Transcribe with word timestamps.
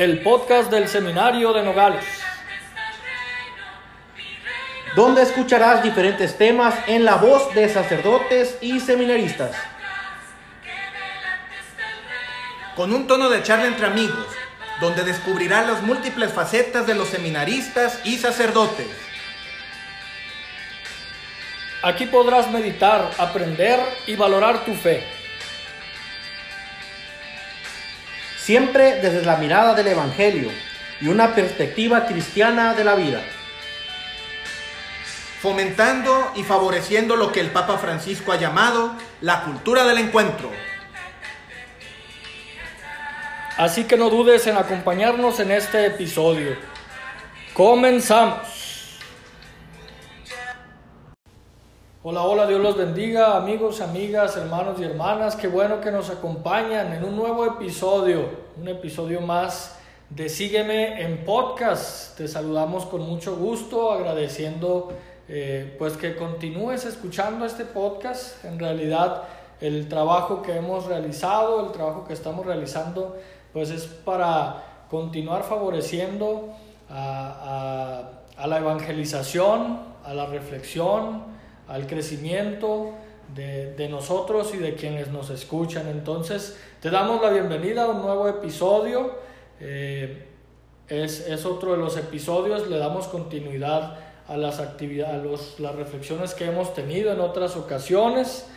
el 0.00 0.22
podcast 0.22 0.70
del 0.70 0.88
Seminario 0.88 1.52
de 1.52 1.62
Nogales. 1.62 2.06
donde 4.96 5.22
escucharás 5.22 5.82
diferentes 5.82 6.38
temas 6.38 6.74
en 6.86 7.04
la 7.04 7.16
voz 7.16 7.54
de 7.54 7.68
sacerdotes 7.68 8.56
y 8.62 8.80
seminaristas. 8.80 9.54
con 12.76 12.94
un 12.94 13.06
tono 13.06 13.28
de 13.28 13.42
charla 13.42 13.66
entre 13.66 13.88
amigos, 13.88 14.26
donde 14.80 15.02
descubrirás 15.02 15.66
las 15.66 15.82
múltiples 15.82 16.32
facetas 16.32 16.86
de 16.86 16.94
los 16.94 17.08
seminaristas 17.08 18.00
y 18.04 18.16
sacerdotes. 18.16 18.88
Aquí 21.82 22.06
podrás 22.06 22.50
meditar, 22.50 23.10
aprender 23.18 23.80
y 24.06 24.16
valorar 24.16 24.64
tu 24.64 24.72
fe. 24.72 25.19
Siempre 28.40 29.00
desde 29.00 29.22
la 29.22 29.36
mirada 29.36 29.74
del 29.74 29.88
Evangelio 29.88 30.50
y 31.00 31.08
una 31.08 31.34
perspectiva 31.34 32.06
cristiana 32.06 32.74
de 32.74 32.84
la 32.84 32.94
vida. 32.94 33.22
fomentando 35.40 36.32
y 36.36 36.42
favoreciendo 36.42 37.16
lo 37.16 37.32
que 37.32 37.40
el 37.40 37.50
Papa 37.50 37.78
Francisco 37.78 38.30
ha 38.30 38.36
llamado 38.36 38.94
la 39.22 39.42
cultura 39.44 39.84
del 39.84 39.96
encuentro. 39.96 40.50
Así 43.56 43.84
que 43.84 43.96
no 43.96 44.10
dudes 44.10 44.46
en 44.46 44.58
acompañarnos 44.58 45.40
en 45.40 45.50
este 45.50 45.86
episodio. 45.86 46.58
Comenzamos. 47.54 48.59
Hola, 52.02 52.22
hola, 52.22 52.46
Dios 52.46 52.62
los 52.62 52.78
bendiga, 52.78 53.36
amigos, 53.36 53.82
amigas, 53.82 54.34
hermanos 54.34 54.80
y 54.80 54.84
hermanas. 54.84 55.36
Qué 55.36 55.48
bueno 55.48 55.82
que 55.82 55.90
nos 55.90 56.08
acompañan 56.08 56.94
en 56.94 57.04
un 57.04 57.14
nuevo 57.14 57.44
episodio, 57.44 58.24
un 58.58 58.68
episodio 58.68 59.20
más 59.20 59.76
de 60.08 60.30
Sígueme 60.30 61.02
en 61.02 61.26
Podcast. 61.26 62.16
Te 62.16 62.26
saludamos 62.26 62.86
con 62.86 63.02
mucho 63.02 63.36
gusto, 63.36 63.92
agradeciendo 63.92 64.94
eh, 65.28 65.76
pues 65.78 65.98
que 65.98 66.16
continúes 66.16 66.86
escuchando 66.86 67.44
este 67.44 67.66
podcast. 67.66 68.46
En 68.46 68.58
realidad, 68.58 69.24
el 69.60 69.86
trabajo 69.86 70.40
que 70.40 70.56
hemos 70.56 70.86
realizado, 70.86 71.66
el 71.66 71.70
trabajo 71.70 72.06
que 72.06 72.14
estamos 72.14 72.46
realizando, 72.46 73.18
pues 73.52 73.68
es 73.68 73.84
para 73.84 74.86
continuar 74.88 75.42
favoreciendo 75.42 76.48
a, 76.88 78.08
la 78.42 78.58
evangelización, 78.58 79.80
a 80.02 80.14
la 80.14 80.24
reflexión, 80.24 81.29
al 81.70 81.86
crecimiento 81.86 82.90
de, 83.34 83.74
de, 83.74 83.88
nosotros 83.88 84.52
y 84.54 84.58
de 84.58 84.74
quienes 84.74 85.08
nos 85.08 85.30
escuchan. 85.30 85.86
Entonces, 85.88 86.58
te 86.80 86.90
damos 86.90 87.22
la 87.22 87.30
bienvenida 87.30 87.84
a 87.84 87.88
un 87.88 88.02
nuevo 88.02 88.28
episodio. 88.28 89.14
Eh, 89.60 90.26
es, 90.88 91.28
es, 91.28 91.46
otro 91.46 91.72
de 91.72 91.78
los 91.78 91.96
episodios, 91.96 92.68
le 92.68 92.76
damos 92.76 93.06
continuidad 93.06 93.98
a 94.26 94.36
las 94.36 94.58
actividades, 94.58 95.14
a 95.14 95.18
los, 95.18 95.60
las 95.60 95.76
reflexiones 95.76 96.34
que 96.34 96.46
hemos 96.46 96.74
tenido 96.74 97.12
en 97.12 97.20
otras 97.20 97.56
ocasiones. 97.56 98.48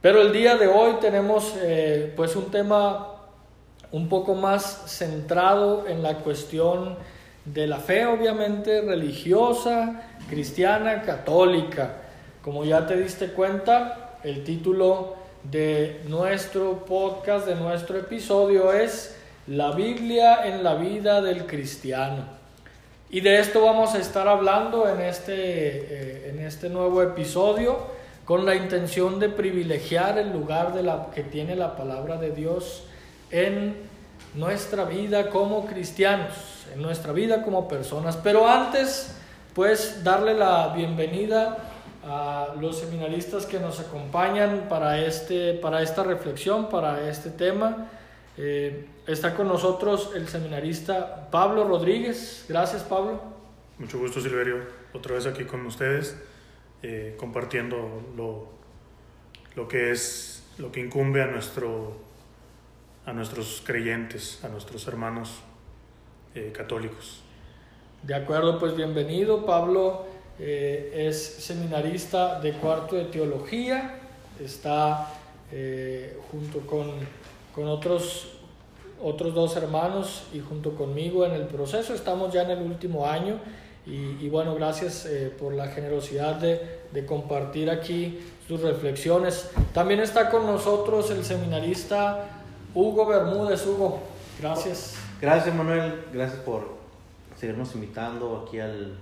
Pero 0.00 0.22
el 0.22 0.32
día 0.32 0.56
de 0.56 0.68
hoy 0.68 0.94
tenemos 1.00 1.52
eh, 1.56 2.12
pues 2.14 2.36
un 2.36 2.52
tema 2.52 3.12
un 3.90 4.08
poco 4.08 4.34
más 4.34 4.84
centrado 4.86 5.88
en 5.88 6.04
la 6.04 6.18
cuestión 6.18 6.96
de 7.44 7.66
la 7.66 7.78
fe, 7.78 8.06
obviamente 8.06 8.82
religiosa, 8.82 10.02
cristiana, 10.28 11.02
católica. 11.02 12.02
Como 12.46 12.64
ya 12.64 12.86
te 12.86 12.96
diste 12.96 13.32
cuenta, 13.32 14.18
el 14.22 14.44
título 14.44 15.16
de 15.42 16.02
nuestro 16.06 16.84
podcast, 16.84 17.44
de 17.44 17.56
nuestro 17.56 17.98
episodio 17.98 18.72
es 18.72 19.16
La 19.48 19.72
Biblia 19.72 20.46
en 20.46 20.62
la 20.62 20.76
vida 20.76 21.20
del 21.20 21.46
cristiano. 21.46 22.22
Y 23.10 23.20
de 23.20 23.40
esto 23.40 23.64
vamos 23.64 23.96
a 23.96 23.98
estar 23.98 24.28
hablando 24.28 24.88
en 24.88 25.00
este, 25.00 25.34
eh, 25.34 26.30
en 26.30 26.38
este 26.38 26.68
nuevo 26.68 27.02
episodio 27.02 27.78
con 28.24 28.46
la 28.46 28.54
intención 28.54 29.18
de 29.18 29.28
privilegiar 29.28 30.16
el 30.16 30.32
lugar 30.32 30.72
de 30.72 30.84
la, 30.84 31.08
que 31.12 31.24
tiene 31.24 31.56
la 31.56 31.76
palabra 31.76 32.16
de 32.16 32.30
Dios 32.30 32.84
en 33.32 33.74
nuestra 34.36 34.84
vida 34.84 35.30
como 35.30 35.66
cristianos, 35.66 36.34
en 36.72 36.80
nuestra 36.80 37.12
vida 37.12 37.42
como 37.42 37.66
personas. 37.66 38.16
Pero 38.16 38.48
antes, 38.48 39.16
pues 39.52 40.04
darle 40.04 40.34
la 40.34 40.72
bienvenida 40.76 41.72
a 42.08 42.54
los 42.60 42.78
seminaristas 42.78 43.46
que 43.46 43.58
nos 43.58 43.80
acompañan 43.80 44.66
para, 44.68 45.00
este, 45.04 45.54
para 45.54 45.82
esta 45.82 46.04
reflexión, 46.04 46.68
para 46.68 47.08
este 47.08 47.30
tema. 47.30 47.88
Eh, 48.38 48.86
está 49.06 49.34
con 49.34 49.48
nosotros 49.48 50.12
el 50.14 50.28
seminarista 50.28 51.28
Pablo 51.30 51.64
Rodríguez. 51.64 52.44
Gracias, 52.48 52.82
Pablo. 52.84 53.20
Mucho 53.78 53.98
gusto, 53.98 54.20
Silverio. 54.20 54.58
Otra 54.94 55.16
vez 55.16 55.26
aquí 55.26 55.44
con 55.44 55.66
ustedes, 55.66 56.16
eh, 56.82 57.16
compartiendo 57.18 58.02
lo, 58.16 58.48
lo 59.56 59.66
que 59.66 59.90
es, 59.90 60.44
lo 60.58 60.70
que 60.70 60.80
incumbe 60.80 61.22
a 61.22 61.26
nuestro, 61.26 61.96
a 63.04 63.12
nuestros 63.12 63.62
creyentes, 63.66 64.44
a 64.44 64.48
nuestros 64.48 64.86
hermanos 64.86 65.40
eh, 66.36 66.52
católicos. 66.54 67.22
De 68.04 68.14
acuerdo, 68.14 68.60
pues 68.60 68.76
bienvenido. 68.76 69.44
Pablo 69.44 70.06
eh, 70.38 71.06
es 71.08 71.22
seminarista 71.22 72.40
de 72.40 72.52
cuarto 72.52 72.96
de 72.96 73.04
teología, 73.04 73.98
está 74.42 75.08
eh, 75.52 76.18
junto 76.30 76.60
con, 76.60 76.90
con 77.54 77.68
otros, 77.68 78.28
otros 79.02 79.34
dos 79.34 79.56
hermanos 79.56 80.24
y 80.32 80.40
junto 80.40 80.74
conmigo 80.74 81.24
en 81.24 81.32
el 81.32 81.46
proceso. 81.46 81.94
Estamos 81.94 82.32
ya 82.32 82.42
en 82.42 82.50
el 82.50 82.62
último 82.62 83.06
año 83.06 83.38
y, 83.86 84.24
y 84.24 84.28
bueno, 84.28 84.54
gracias 84.54 85.06
eh, 85.06 85.32
por 85.38 85.54
la 85.54 85.68
generosidad 85.68 86.34
de, 86.34 86.80
de 86.92 87.06
compartir 87.06 87.70
aquí 87.70 88.20
sus 88.46 88.60
reflexiones. 88.60 89.50
También 89.72 90.00
está 90.00 90.30
con 90.30 90.46
nosotros 90.46 91.10
el 91.10 91.24
seminarista 91.24 92.28
Hugo 92.74 93.06
Bermúdez. 93.06 93.66
Hugo, 93.66 94.00
gracias. 94.40 94.96
Gracias, 95.20 95.54
Manuel. 95.54 96.04
Gracias 96.12 96.40
por 96.40 96.76
seguirnos 97.38 97.74
invitando 97.74 98.44
aquí 98.46 98.60
al, 98.60 98.98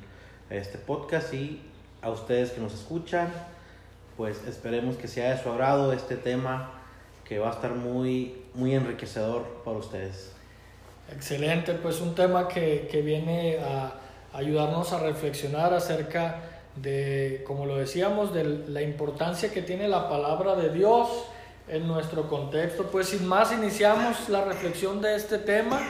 este 0.58 0.78
podcast 0.78 1.32
y 1.34 1.62
a 2.02 2.10
ustedes 2.10 2.50
que 2.50 2.60
nos 2.60 2.74
escuchan. 2.74 3.28
Pues 4.16 4.44
esperemos 4.46 4.96
que 4.96 5.08
sea 5.08 5.34
de 5.34 5.42
su 5.42 5.50
agrado 5.50 5.92
este 5.92 6.16
tema 6.16 6.70
que 7.24 7.38
va 7.38 7.50
a 7.50 7.52
estar 7.52 7.74
muy, 7.74 8.44
muy 8.54 8.74
enriquecedor 8.74 9.42
para 9.64 9.78
ustedes. 9.78 10.30
Excelente, 11.12 11.74
pues 11.74 12.00
un 12.00 12.14
tema 12.14 12.48
que, 12.48 12.88
que 12.90 13.02
viene 13.02 13.58
a 13.58 13.94
ayudarnos 14.32 14.92
a 14.92 14.98
reflexionar 14.98 15.72
acerca 15.74 16.40
de, 16.76 17.44
como 17.46 17.66
lo 17.66 17.76
decíamos, 17.76 18.32
de 18.34 18.44
la 18.44 18.82
importancia 18.82 19.52
que 19.52 19.62
tiene 19.62 19.88
la 19.88 20.08
palabra 20.08 20.56
de 20.56 20.70
Dios 20.70 21.08
en 21.68 21.86
nuestro 21.86 22.28
contexto. 22.28 22.84
Pues 22.84 23.08
sin 23.08 23.26
más 23.26 23.52
iniciamos 23.52 24.28
la 24.28 24.44
reflexión 24.44 25.00
de 25.00 25.16
este 25.16 25.38
tema, 25.38 25.80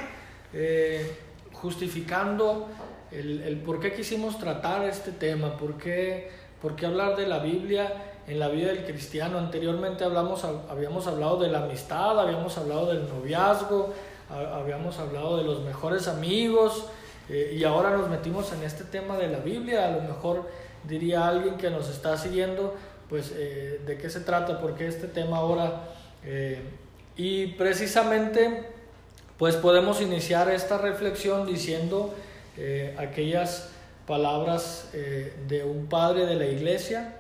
eh, 0.53 1.17
justificando 1.53 2.69
el, 3.15 3.43
el, 3.43 3.57
por 3.59 3.81
qué 3.81 3.93
quisimos 3.93 4.39
tratar 4.39 4.85
este 4.85 5.13
tema, 5.13 5.57
por 5.57 5.79
qué, 5.79 6.31
por 6.61 6.77
qué 6.77 6.87
hablar 6.87 7.17
de 7.17 7.27
la 7.27 7.39
Biblia 7.39 7.93
en 8.27 8.39
la 8.39 8.49
vida 8.49 8.69
del 8.69 8.85
cristiano. 8.85 9.39
Anteriormente 9.39 10.05
hablamos, 10.05 10.45
habíamos 10.45 11.07
hablado 11.07 11.39
de 11.39 11.49
la 11.49 11.65
amistad, 11.65 12.19
habíamos 12.19 12.57
hablado 12.59 12.87
del 12.87 13.09
noviazgo, 13.09 13.93
habíamos 14.31 14.99
hablado 14.99 15.37
de 15.37 15.45
los 15.45 15.63
mejores 15.63 16.09
amigos 16.09 16.87
eh, 17.29 17.57
y 17.59 17.65
ahora 17.65 17.91
nos 17.91 18.09
metimos 18.09 18.53
en 18.53 18.63
este 18.63 18.85
tema 18.85 19.17
de 19.17 19.29
la 19.29 19.39
Biblia. 19.39 19.87
A 19.87 19.91
lo 19.91 20.03
mejor 20.03 20.49
diría 20.85 21.29
alguien 21.29 21.57
que 21.57 21.71
nos 21.71 21.89
está 21.89 22.17
siguiendo, 22.17 22.75
pues 23.09 23.33
eh, 23.37 23.81
de 23.87 23.99
qué 23.99 24.11
se 24.11 24.21
trata, 24.21 24.61
por 24.61 24.75
qué 24.75 24.87
este 24.87 25.07
tema 25.07 25.39
ahora. 25.39 25.85
Eh, 26.25 26.63
y 27.17 27.49
precisamente, 27.49 28.69
pues 29.39 29.57
podemos 29.57 30.01
iniciar 30.01 30.51
esta 30.51 30.79
reflexión 30.79 31.47
diciendo 31.47 32.15
eh, 32.57 32.95
aquellas 32.99 33.71
palabras 34.07 34.91
eh, 34.93 35.35
de 35.49 35.65
un 35.65 35.87
padre 35.87 36.27
de 36.27 36.37
la 36.37 36.47
iglesia. 36.47 37.17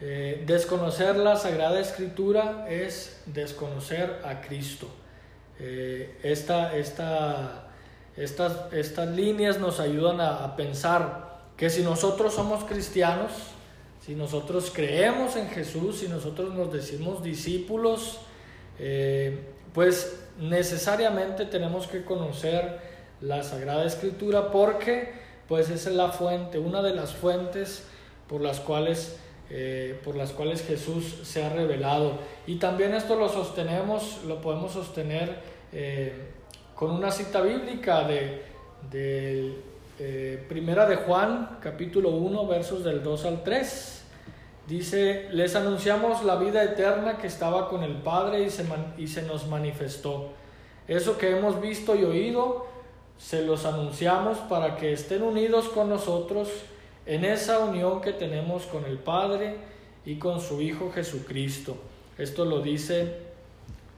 Eh, 0.00 0.44
desconocer 0.46 1.16
la 1.16 1.36
Sagrada 1.36 1.80
Escritura 1.80 2.66
es 2.68 3.20
desconocer 3.26 4.20
a 4.24 4.40
Cristo. 4.40 4.88
Esta, 6.22 6.74
esta, 6.74 7.68
estas, 8.16 8.72
estas 8.72 9.08
líneas 9.08 9.58
nos 9.58 9.78
ayudan 9.78 10.18
a, 10.18 10.56
pensar 10.56 11.38
que 11.58 11.68
si 11.68 11.82
nosotros 11.82 12.32
somos 12.32 12.64
cristianos, 12.64 13.30
si 14.00 14.14
nosotros 14.14 14.72
creemos 14.74 15.36
en 15.36 15.50
Jesús, 15.50 15.98
si 15.98 16.08
nosotros 16.08 16.54
nos 16.54 16.72
decimos 16.72 17.22
discípulos, 17.22 18.20
pues 19.74 20.18
necesariamente 20.38 21.44
tenemos 21.44 21.86
que 21.86 22.04
conocer 22.04 22.89
la 23.20 23.42
Sagrada 23.42 23.84
Escritura 23.84 24.50
porque 24.50 25.12
pues 25.48 25.68
es 25.68 25.86
la 25.86 26.10
fuente, 26.10 26.58
una 26.58 26.80
de 26.80 26.94
las 26.94 27.12
fuentes 27.12 27.84
por 28.28 28.40
las 28.40 28.60
cuales, 28.60 29.18
eh, 29.50 30.00
por 30.04 30.14
las 30.14 30.30
cuales 30.30 30.62
Jesús 30.64 31.20
se 31.24 31.44
ha 31.44 31.48
revelado. 31.48 32.18
Y 32.46 32.56
también 32.56 32.94
esto 32.94 33.16
lo 33.16 33.28
sostenemos, 33.28 34.20
lo 34.26 34.40
podemos 34.40 34.72
sostener 34.72 35.40
eh, 35.72 36.12
con 36.76 36.92
una 36.92 37.10
cita 37.10 37.40
bíblica 37.40 38.04
de, 38.04 38.44
de 38.92 39.56
eh, 39.98 40.46
Primera 40.48 40.86
de 40.86 40.96
Juan, 40.96 41.58
capítulo 41.60 42.10
1, 42.10 42.46
versos 42.46 42.84
del 42.84 43.02
2 43.02 43.24
al 43.24 43.42
3. 43.42 44.04
Dice, 44.68 45.28
les 45.32 45.56
anunciamos 45.56 46.22
la 46.22 46.36
vida 46.36 46.62
eterna 46.62 47.18
que 47.18 47.26
estaba 47.26 47.68
con 47.68 47.82
el 47.82 47.96
Padre 47.96 48.44
y 48.44 48.50
se, 48.50 48.64
y 48.96 49.08
se 49.08 49.22
nos 49.22 49.48
manifestó. 49.48 50.28
Eso 50.86 51.18
que 51.18 51.36
hemos 51.36 51.60
visto 51.60 51.96
y 51.96 52.04
oído, 52.04 52.69
se 53.20 53.42
los 53.42 53.66
anunciamos 53.66 54.38
para 54.38 54.76
que 54.76 54.94
estén 54.94 55.22
unidos 55.22 55.68
con 55.68 55.90
nosotros 55.90 56.48
en 57.04 57.24
esa 57.24 57.58
unión 57.58 58.00
que 58.00 58.12
tenemos 58.12 58.64
con 58.64 58.86
el 58.86 58.98
Padre 58.98 59.58
y 60.06 60.16
con 60.16 60.40
su 60.40 60.62
Hijo 60.62 60.90
Jesucristo. 60.90 61.76
Esto 62.16 62.46
lo 62.46 62.60
dice 62.60 63.18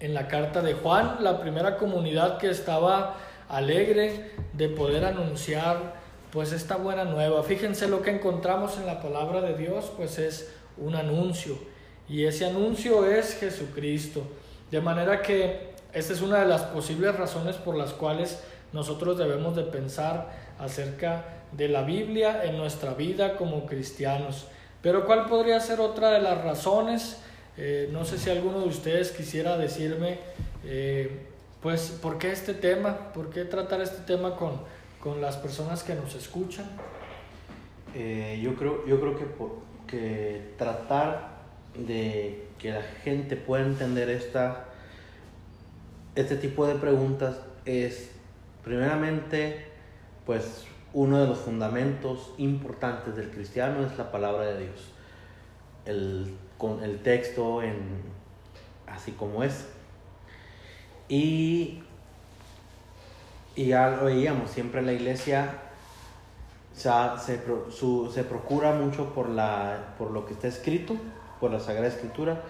en 0.00 0.12
la 0.12 0.26
carta 0.26 0.60
de 0.60 0.74
Juan, 0.74 1.18
la 1.20 1.40
primera 1.40 1.78
comunidad 1.78 2.38
que 2.38 2.50
estaba 2.50 3.16
alegre 3.48 4.32
de 4.54 4.68
poder 4.68 5.04
anunciar 5.04 5.94
pues 6.32 6.50
esta 6.52 6.76
buena 6.76 7.04
nueva. 7.04 7.44
Fíjense 7.44 7.86
lo 7.86 8.02
que 8.02 8.10
encontramos 8.10 8.76
en 8.78 8.86
la 8.86 9.00
palabra 9.00 9.40
de 9.40 9.56
Dios, 9.56 9.92
pues 9.96 10.18
es 10.18 10.52
un 10.76 10.96
anuncio. 10.96 11.56
Y 12.08 12.24
ese 12.24 12.46
anuncio 12.46 13.06
es 13.06 13.34
Jesucristo. 13.34 14.22
De 14.70 14.80
manera 14.80 15.22
que 15.22 15.72
esta 15.92 16.12
es 16.12 16.22
una 16.22 16.40
de 16.40 16.46
las 16.46 16.62
posibles 16.62 17.14
razones 17.14 17.56
por 17.56 17.76
las 17.76 17.92
cuales 17.92 18.42
nosotros 18.72 19.18
debemos 19.18 19.56
de 19.56 19.64
pensar 19.64 20.30
acerca 20.58 21.24
de 21.52 21.68
la 21.68 21.82
Biblia 21.82 22.44
en 22.44 22.56
nuestra 22.56 22.94
vida 22.94 23.36
como 23.36 23.66
cristianos. 23.66 24.46
Pero 24.80 25.06
¿cuál 25.06 25.26
podría 25.26 25.60
ser 25.60 25.80
otra 25.80 26.10
de 26.10 26.20
las 26.20 26.42
razones? 26.42 27.18
Eh, 27.56 27.88
no 27.92 28.04
sé 28.04 28.18
si 28.18 28.30
alguno 28.30 28.60
de 28.60 28.68
ustedes 28.68 29.12
quisiera 29.12 29.58
decirme, 29.58 30.18
eh, 30.64 31.26
pues, 31.60 31.98
¿por 32.02 32.18
qué 32.18 32.32
este 32.32 32.54
tema? 32.54 33.12
¿Por 33.12 33.30
qué 33.30 33.44
tratar 33.44 33.80
este 33.80 34.02
tema 34.02 34.36
con, 34.36 34.60
con 35.00 35.20
las 35.20 35.36
personas 35.36 35.82
que 35.82 35.94
nos 35.94 36.14
escuchan? 36.14 36.66
Eh, 37.94 38.40
yo, 38.42 38.54
creo, 38.54 38.86
yo 38.86 38.98
creo 39.00 39.18
que 39.18 39.24
por, 39.26 39.50
que 39.86 40.54
tratar 40.56 41.42
de 41.74 42.46
que 42.58 42.70
la 42.70 42.82
gente 43.04 43.36
pueda 43.36 43.64
entender 43.64 44.08
esta, 44.08 44.64
este 46.14 46.36
tipo 46.36 46.66
de 46.66 46.74
preguntas 46.76 47.36
es 47.66 48.10
primeramente 48.64 49.66
pues 50.26 50.64
uno 50.92 51.20
de 51.20 51.26
los 51.26 51.38
fundamentos 51.38 52.32
importantes 52.38 53.16
del 53.16 53.30
cristiano 53.30 53.86
es 53.86 53.96
la 53.98 54.10
palabra 54.10 54.46
de 54.46 54.58
Dios 54.60 54.92
el, 55.84 56.34
con 56.58 56.82
el 56.82 57.02
texto 57.02 57.62
en, 57.62 58.02
así 58.86 59.12
como 59.12 59.42
es 59.42 59.66
y, 61.08 61.82
y 63.56 63.66
ya 63.66 63.90
lo 63.90 64.04
veíamos 64.04 64.50
siempre 64.50 64.82
la 64.82 64.92
iglesia 64.92 65.58
se, 66.74 66.90
se, 68.12 68.24
procura 68.24 68.72
mucho 68.72 69.14
por, 69.14 69.28
la, 69.28 69.94
por 69.98 70.10
lo 70.10 70.26
que 70.26 70.32
está 70.32 70.48
escrito, 70.48 70.96
por 71.40 71.50
la 71.50 71.60
Sagrada 71.60 71.88
Escritura, 71.88 72.42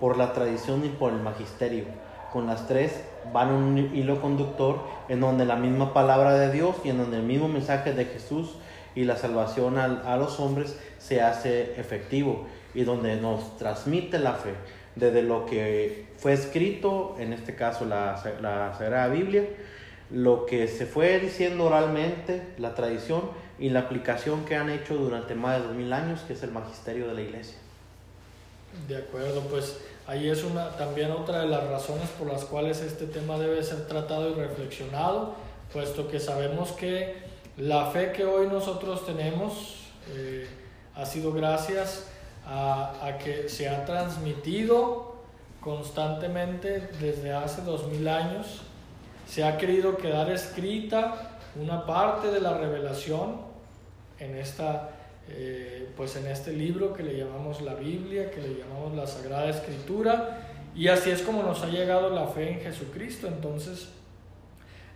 por 0.00 0.16
la 0.16 0.32
tradición 0.32 0.84
y 0.84 0.88
por 0.88 1.12
el 1.12 1.20
magisterio. 1.20 1.84
Con 2.32 2.46
las 2.46 2.66
tres 2.66 3.00
van 3.32 3.50
un 3.50 3.78
hilo 3.94 4.20
conductor 4.20 4.80
en 5.08 5.20
donde 5.20 5.44
la 5.44 5.56
misma 5.56 5.92
palabra 5.92 6.34
de 6.34 6.52
Dios 6.52 6.76
y 6.84 6.90
en 6.90 6.98
donde 6.98 7.18
el 7.18 7.22
mismo 7.22 7.48
mensaje 7.48 7.92
de 7.92 8.04
Jesús 8.04 8.56
y 8.94 9.04
la 9.04 9.16
salvación 9.16 9.78
a, 9.78 10.16
los 10.16 10.40
hombres 10.40 10.78
se 10.98 11.20
hace 11.20 11.78
efectivo 11.78 12.46
y 12.74 12.84
donde 12.84 13.16
nos 13.16 13.56
transmite 13.58 14.18
la 14.18 14.34
fe 14.34 14.54
desde 14.94 15.22
lo 15.22 15.44
que 15.44 16.06
fue 16.16 16.32
escrito, 16.32 17.16
en 17.18 17.32
este 17.32 17.54
caso 17.54 17.84
la, 17.84 18.22
la 18.40 18.74
Sagrada 18.76 19.08
Biblia, 19.08 19.44
lo 20.10 20.46
que 20.46 20.68
se 20.68 20.86
fue 20.86 21.18
diciendo 21.20 21.64
oralmente, 21.64 22.42
la 22.58 22.74
tradición, 22.74 23.22
y 23.58 23.70
la 23.70 23.80
aplicación 23.80 24.44
que 24.44 24.56
han 24.56 24.70
hecho 24.70 24.96
durante 24.96 25.34
más 25.34 25.60
de 25.60 25.66
dos 25.66 25.76
mil 25.76 25.92
años, 25.92 26.20
que 26.26 26.34
es 26.34 26.42
el 26.42 26.50
magisterio 26.50 27.08
de 27.08 27.14
la 27.14 27.22
iglesia. 27.22 27.56
De 28.86 28.96
acuerdo, 28.98 29.40
pues 29.42 29.78
ahí 30.06 30.28
es 30.28 30.44
una, 30.44 30.70
también 30.70 31.10
otra 31.10 31.40
de 31.40 31.48
las 31.48 31.64
razones 31.64 32.08
por 32.18 32.28
las 32.28 32.44
cuales 32.44 32.80
este 32.80 33.06
tema 33.06 33.38
debe 33.38 33.62
ser 33.62 33.86
tratado 33.86 34.30
y 34.30 34.34
reflexionado, 34.34 35.34
puesto 35.72 36.08
que 36.08 36.20
sabemos 36.20 36.72
que 36.72 37.16
la 37.56 37.86
fe 37.86 38.12
que 38.12 38.24
hoy 38.24 38.46
nosotros 38.46 39.04
tenemos 39.06 39.76
eh, 40.14 40.46
ha 40.94 41.04
sido 41.06 41.32
gracias 41.32 42.06
a, 42.46 42.94
a, 43.04 43.18
que 43.18 43.48
se 43.48 43.68
ha 43.68 43.84
transmitido 43.84 45.16
constantemente 45.60 46.88
desde 47.00 47.32
hace 47.32 47.62
dos 47.62 47.86
mil 47.88 48.06
años, 48.06 48.62
se 49.28 49.42
ha 49.42 49.58
querido 49.58 49.96
quedar 49.96 50.30
escrita 50.30 51.38
una 51.60 51.86
parte 51.86 52.30
de 52.30 52.40
la 52.40 52.56
revelación 52.56 53.40
en, 54.18 54.36
esta, 54.36 54.90
eh, 55.28 55.88
pues 55.96 56.16
en 56.16 56.26
este 56.26 56.52
libro 56.52 56.92
que 56.92 57.02
le 57.02 57.16
llamamos 57.16 57.60
la 57.62 57.74
Biblia, 57.74 58.30
que 58.30 58.40
le 58.40 58.54
llamamos 58.58 58.94
la 58.94 59.06
Sagrada 59.06 59.48
Escritura, 59.48 60.40
y 60.74 60.88
así 60.88 61.10
es 61.10 61.22
como 61.22 61.42
nos 61.42 61.62
ha 61.62 61.68
llegado 61.68 62.10
la 62.10 62.26
fe 62.26 62.50
en 62.52 62.60
Jesucristo. 62.60 63.26
Entonces, 63.26 63.88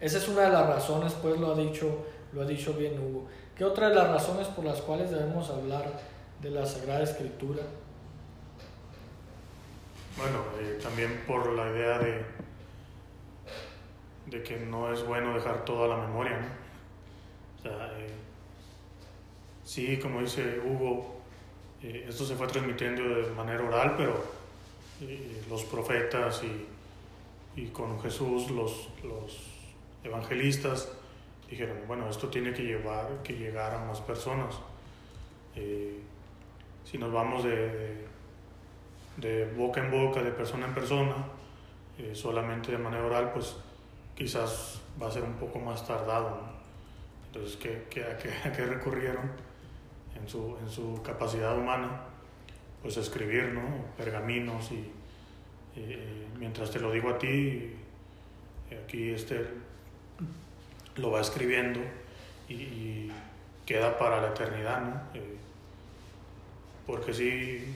esa 0.00 0.18
es 0.18 0.28
una 0.28 0.42
de 0.42 0.50
las 0.50 0.66
razones, 0.66 1.14
pues 1.14 1.38
lo 1.38 1.52
ha 1.52 1.56
dicho, 1.56 2.04
lo 2.32 2.42
ha 2.42 2.46
dicho 2.46 2.74
bien 2.74 2.98
Hugo. 2.98 3.26
¿Qué 3.56 3.64
otra 3.64 3.88
de 3.88 3.94
las 3.94 4.08
razones 4.08 4.46
por 4.48 4.64
las 4.64 4.80
cuales 4.80 5.10
debemos 5.10 5.50
hablar 5.50 5.92
de 6.40 6.50
la 6.50 6.64
Sagrada 6.66 7.02
Escritura? 7.02 7.62
Bueno, 10.16 10.44
eh, 10.60 10.78
también 10.82 11.22
por 11.26 11.52
la 11.52 11.70
idea 11.70 11.98
de, 11.98 12.24
de 14.26 14.42
que 14.42 14.58
no 14.58 14.92
es 14.92 15.06
bueno 15.06 15.34
dejar 15.34 15.64
todo 15.64 15.84
a 15.84 15.88
la 15.88 15.96
memoria, 15.96 16.38
¿no? 16.38 16.60
O 17.58 17.62
sea, 17.62 17.92
eh, 17.98 18.10
sí, 19.70 19.98
como 19.98 20.20
dice 20.20 20.58
Hugo, 20.58 21.14
eh, 21.80 22.06
esto 22.08 22.24
se 22.24 22.34
fue 22.34 22.48
transmitiendo 22.48 23.02
de 23.04 23.30
manera 23.30 23.62
oral, 23.62 23.94
pero 23.96 24.20
eh, 25.00 25.44
los 25.48 25.62
profetas 25.62 26.42
y, 26.42 26.66
con 27.68 28.00
Jesús, 28.00 28.50
los, 28.50 28.88
evangelistas, 30.02 30.90
dijeron, 31.48 31.76
bueno, 31.86 32.08
esto 32.08 32.28
tiene 32.28 32.52
que, 32.52 32.62
llevar, 32.62 33.22
que 33.22 33.34
llegar 33.34 33.74
a 33.74 33.84
más 33.84 34.00
personas. 34.00 34.56
si 36.84 36.98
nos 36.98 37.12
vamos 37.12 37.44
de, 37.44 38.06
boca 39.56 39.84
en 39.84 39.90
boca, 39.90 40.22
de 40.22 40.32
persona 40.32 40.66
en 40.66 40.74
persona, 40.74 41.14
solamente 42.14 42.72
de 42.72 42.78
manera 42.78 43.04
oral, 43.04 43.32
pues 43.32 43.56
quizás 44.16 44.80
va 45.00 45.08
a 45.08 45.10
ser 45.10 45.22
un 45.22 45.34
poco 45.34 45.58
más 45.58 45.86
tardado. 45.86 46.40
Entonces, 47.26 47.56
¿qué, 47.56 48.02
a, 48.02 48.16
qué, 48.16 48.66
recurrieron 48.66 49.49
en 50.16 50.28
su, 50.28 50.56
en 50.60 50.68
su, 50.68 51.02
capacidad 51.02 51.56
humana? 51.58 52.02
Pues 52.82 52.96
escribir, 52.96 53.52
¿no? 53.52 53.62
Pergaminos 53.96 54.72
y 54.72 54.90
mientras 56.38 56.70
te 56.70 56.80
lo 56.80 56.90
digo 56.90 57.10
a 57.10 57.18
ti, 57.18 57.74
aquí 58.84 59.10
este 59.10 59.46
lo 60.96 61.12
va 61.12 61.20
escribiendo 61.20 61.80
y, 62.48 63.10
queda 63.64 63.96
para 63.96 64.20
la 64.20 64.30
eternidad, 64.30 64.80
¿no? 64.80 65.00
Eh, 65.14 65.36
porque 66.84 67.14
si, 67.14 67.72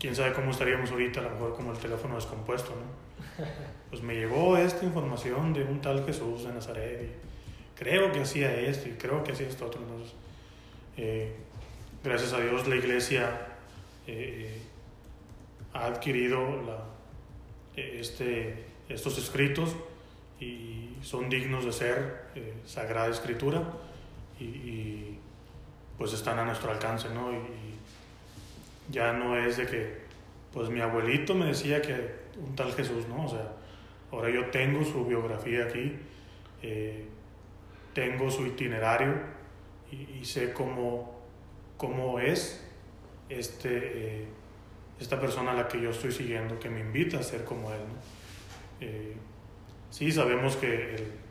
quién 0.00 0.16
sabe 0.16 0.32
cómo 0.32 0.52
estaríamos 0.52 0.90
ahorita, 0.90 1.20
a 1.20 1.24
lo 1.24 1.30
mejor 1.32 1.54
como 1.54 1.72
el 1.72 1.76
teléfono 1.76 2.14
descompuesto, 2.14 2.70
¿no? 2.70 3.44
Pues 3.90 4.02
me 4.02 4.14
llegó 4.14 4.56
esta 4.56 4.86
información 4.86 5.52
de 5.52 5.64
un 5.64 5.82
tal 5.82 6.04
Jesús 6.06 6.44
de 6.44 6.54
Nazaret 6.54 7.02
y 7.02 7.78
creo 7.78 8.10
que 8.10 8.22
hacía 8.22 8.58
esto 8.58 8.88
y 8.88 8.92
creo 8.92 9.22
que 9.22 9.32
hacía 9.32 9.46
esto 9.46 9.66
otro. 9.66 9.82
Entonces, 9.82 10.14
eh, 10.96 11.32
gracias 12.02 12.32
a 12.32 12.40
Dios 12.40 12.66
la 12.68 12.76
iglesia 12.76 13.48
eh, 14.06 14.60
ha 15.72 15.86
adquirido 15.86 16.62
la, 16.62 16.84
este, 17.76 18.64
estos 18.88 19.18
escritos 19.18 19.74
y 20.40 20.96
son 21.02 21.28
dignos 21.28 21.64
de 21.64 21.72
ser 21.72 22.26
eh, 22.34 22.54
sagrada 22.64 23.08
escritura 23.08 23.62
y, 24.38 25.18
pues 25.96 26.12
están 26.12 26.40
a 26.40 26.44
nuestro 26.44 26.72
alcance, 26.72 27.08
¿no? 27.10 27.32
Y, 27.32 27.38
ya 28.90 29.14
no 29.14 29.38
es 29.38 29.56
de 29.56 29.66
que, 29.66 30.00
pues 30.52 30.68
mi 30.68 30.80
abuelito 30.80 31.34
me 31.34 31.46
decía 31.46 31.80
que 31.80 32.16
un 32.36 32.54
tal 32.54 32.74
Jesús, 32.74 33.08
¿no? 33.08 33.24
O 33.24 33.28
sea, 33.28 33.52
ahora 34.12 34.28
yo 34.28 34.50
tengo 34.50 34.84
su 34.84 35.06
biografía 35.06 35.64
aquí, 35.64 35.96
eh, 36.60 37.06
tengo 37.94 38.30
su 38.30 38.44
itinerario 38.44 39.14
y, 39.94 40.24
sé 40.24 40.52
cómo, 40.52 41.20
cómo 41.76 42.18
es 42.18 42.64
este, 43.28 44.22
eh, 44.22 44.28
esta 45.00 45.20
persona 45.20 45.52
a 45.52 45.54
la 45.54 45.68
que 45.68 45.80
yo 45.80 45.90
estoy 45.90 46.12
siguiendo, 46.12 46.58
que 46.58 46.68
me 46.68 46.80
invita 46.80 47.18
a 47.18 47.22
ser 47.22 47.44
como 47.44 47.72
él. 47.72 47.80
Eh, 48.80 49.16
sí, 49.90 50.10
sabemos 50.12 50.56
que 50.56 51.24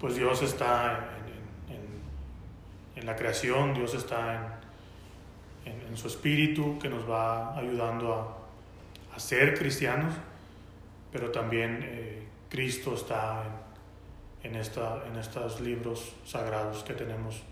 pues 0.00 0.16
Dios 0.16 0.42
está 0.42 1.10
en, 1.68 3.00
en, 3.00 3.06
la 3.06 3.16
creación, 3.16 3.74
Dios 3.74 3.94
está 3.94 4.60
en, 5.64 5.96
su 5.96 6.06
espíritu 6.06 6.78
que 6.78 6.88
nos 6.88 7.08
va 7.08 7.58
ayudando 7.58 8.14
a, 9.14 9.18
ser 9.18 9.58
cristianos, 9.58 10.14
pero 11.10 11.32
también 11.32 11.80
eh, 11.82 12.22
Cristo 12.48 12.94
está 12.94 13.42
en, 13.44 13.67
en, 14.42 14.54
esta, 14.56 15.04
en 15.06 15.16
estos 15.16 15.60
libros 15.60 16.14
sagrados 16.24 16.82
que 16.84 16.94
tenemos, 16.94 17.42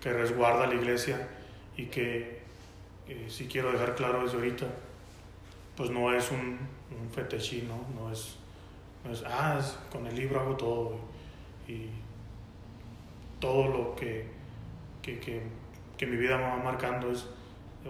que 0.00 0.12
resguarda 0.12 0.66
la 0.66 0.74
iglesia 0.74 1.28
y 1.76 1.86
que, 1.86 2.40
eh, 3.08 3.26
si 3.28 3.46
quiero 3.46 3.72
dejar 3.72 3.94
claro 3.94 4.22
desde 4.22 4.36
ahorita, 4.36 4.66
pues 5.76 5.90
no 5.90 6.12
es 6.14 6.30
un, 6.30 6.58
un 7.00 7.10
fetechino, 7.10 7.74
no 7.94 8.10
es, 8.12 8.36
no 9.04 9.12
es, 9.12 9.22
ah, 9.26 9.56
es- 9.58 9.78
con 9.90 10.06
el 10.06 10.14
libro 10.14 10.40
hago 10.40 10.56
todo 10.56 10.98
y, 11.68 11.86
todo 13.40 13.68
lo 13.68 13.96
que, 13.96 14.26
que, 15.00 15.18
que, 15.18 15.42
que 15.96 16.06
mi 16.06 16.16
vida 16.18 16.36
me 16.36 16.44
va 16.44 16.56
marcando 16.56 17.10
es, 17.10 17.26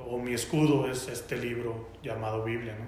o 0.09 0.17
mi 0.19 0.33
escudo 0.33 0.89
es 0.89 1.09
este 1.09 1.37
libro 1.37 1.89
llamado 2.05 2.45
Biblia, 2.45 2.77
¿no? 2.79 2.85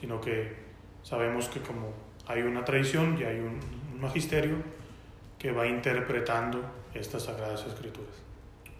Sino 0.00 0.18
que 0.20 0.54
sabemos 1.02 1.48
que 1.48 1.60
como 1.60 1.92
hay 2.26 2.40
una 2.40 2.64
tradición 2.64 3.18
y 3.20 3.24
hay 3.24 3.38
un 3.38 3.60
magisterio 4.04 4.56
que 5.38 5.52
va 5.52 5.66
interpretando 5.66 6.60
estas 6.94 7.24
sagradas 7.24 7.66
escrituras. 7.66 8.14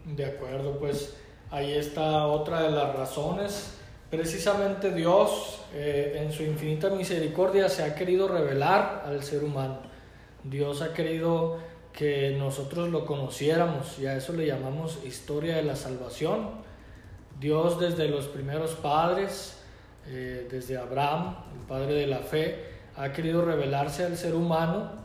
De 0.04 0.24
acuerdo, 0.24 0.78
pues 0.78 1.16
ahí 1.50 1.72
está 1.72 2.26
otra 2.26 2.62
de 2.62 2.70
las 2.70 2.94
razones. 2.94 3.78
Precisamente 4.10 4.92
Dios, 4.92 5.62
eh, 5.74 6.20
en 6.22 6.32
su 6.32 6.42
infinita 6.42 6.90
misericordia, 6.90 7.68
se 7.68 7.82
ha 7.82 7.94
querido 7.94 8.28
revelar 8.28 9.04
al 9.06 9.22
ser 9.22 9.42
humano. 9.42 9.78
Dios 10.44 10.82
ha 10.82 10.92
querido 10.92 11.58
que 11.92 12.36
nosotros 12.38 12.90
lo 12.90 13.06
conociéramos 13.06 13.98
y 13.98 14.06
a 14.06 14.16
eso 14.16 14.32
le 14.32 14.46
llamamos 14.46 14.98
historia 15.04 15.56
de 15.56 15.62
la 15.62 15.76
salvación. 15.76 16.50
Dios 17.40 17.80
desde 17.80 18.08
los 18.08 18.26
primeros 18.26 18.72
padres, 18.72 19.60
eh, 20.06 20.46
desde 20.50 20.76
Abraham, 20.76 21.36
el 21.52 21.66
padre 21.66 21.94
de 21.94 22.06
la 22.06 22.18
fe, 22.18 22.64
ha 22.96 23.12
querido 23.12 23.44
revelarse 23.44 24.04
al 24.04 24.16
ser 24.16 24.34
humano, 24.34 25.03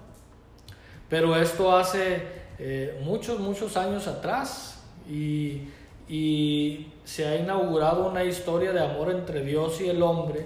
pero 1.09 1.35
esto 1.35 1.75
hace 1.75 2.21
eh, 2.59 2.99
muchos, 3.03 3.39
muchos 3.39 3.75
años 3.77 4.07
atrás 4.07 4.83
y, 5.09 5.63
y 6.07 6.87
se 7.03 7.27
ha 7.27 7.35
inaugurado 7.35 8.07
una 8.07 8.23
historia 8.23 8.71
de 8.71 8.81
amor 8.81 9.11
entre 9.11 9.43
Dios 9.43 9.81
y 9.81 9.89
el 9.89 10.01
hombre 10.01 10.45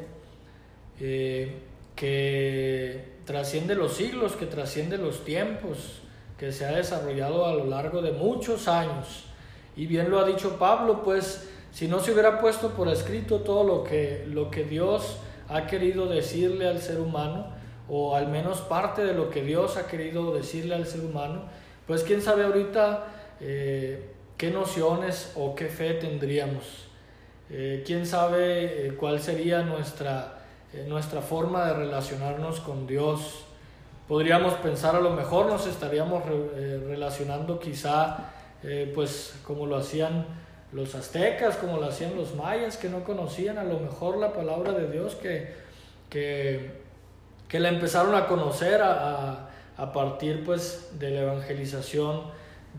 eh, 0.99 1.59
que 1.95 3.13
trasciende 3.25 3.75
los 3.75 3.93
siglos, 3.93 4.33
que 4.33 4.45
trasciende 4.45 4.97
los 4.97 5.23
tiempos, 5.23 6.01
que 6.37 6.51
se 6.51 6.65
ha 6.65 6.71
desarrollado 6.71 7.45
a 7.45 7.53
lo 7.53 7.65
largo 7.65 8.01
de 8.01 8.11
muchos 8.11 8.67
años. 8.67 9.25
Y 9.75 9.85
bien 9.87 10.09
lo 10.09 10.19
ha 10.19 10.25
dicho 10.25 10.57
Pablo, 10.57 11.01
pues 11.03 11.49
si 11.71 11.87
no 11.87 11.99
se 11.99 12.11
hubiera 12.11 12.39
puesto 12.39 12.69
por 12.69 12.87
escrito 12.89 13.39
todo 13.39 13.63
lo 13.63 13.83
que, 13.83 14.25
lo 14.27 14.51
que 14.51 14.63
Dios 14.63 15.17
ha 15.49 15.65
querido 15.65 16.07
decirle 16.07 16.67
al 16.67 16.79
ser 16.79 16.99
humano, 16.99 17.52
o 17.89 18.15
al 18.15 18.27
menos 18.27 18.61
parte 18.61 19.03
de 19.03 19.13
lo 19.13 19.29
que 19.29 19.43
Dios 19.43 19.77
ha 19.77 19.87
querido 19.87 20.33
decirle 20.33 20.75
al 20.75 20.87
ser 20.87 21.01
humano, 21.01 21.43
pues 21.87 22.03
quién 22.03 22.21
sabe 22.21 22.43
ahorita 22.45 23.07
eh, 23.41 24.09
qué 24.37 24.51
nociones 24.51 25.33
o 25.35 25.53
qué 25.55 25.67
fe 25.67 25.93
tendríamos. 25.95 26.87
Eh, 27.49 27.83
quién 27.85 28.05
sabe 28.05 28.87
eh, 28.87 28.95
cuál 28.95 29.19
sería 29.19 29.61
nuestra, 29.63 30.39
eh, 30.73 30.85
nuestra 30.87 31.21
forma 31.21 31.65
de 31.67 31.73
relacionarnos 31.73 32.61
con 32.61 32.87
Dios. 32.87 33.43
Podríamos 34.07 34.53
pensar 34.55 34.95
a 34.95 35.01
lo 35.01 35.11
mejor 35.11 35.47
nos 35.47 35.67
estaríamos 35.67 36.25
re- 36.25 36.79
relacionando 36.87 37.59
quizá 37.59 38.29
pues 38.95 39.35
como 39.45 39.65
lo 39.65 39.75
hacían 39.75 40.25
los 40.71 40.95
aztecas, 40.95 41.57
como 41.57 41.77
lo 41.77 41.85
hacían 41.87 42.15
los 42.15 42.33
mayas 42.33 42.77
que 42.77 42.87
no 42.87 43.03
conocían 43.03 43.57
a 43.57 43.65
lo 43.65 43.77
mejor 43.77 44.17
la 44.17 44.31
palabra 44.31 44.71
de 44.71 44.89
Dios 44.89 45.15
que, 45.15 45.53
que, 46.09 46.82
que 47.53 47.59
la 47.59 47.69
empezaron 47.69 48.15
a 48.15 48.25
conocer 48.25 48.81
a, 48.81 49.49
a- 49.77 49.93
partir 49.93 50.43
pues 50.43 50.89
de 50.97 51.11
la 51.11 51.21
evangelización 51.21 52.21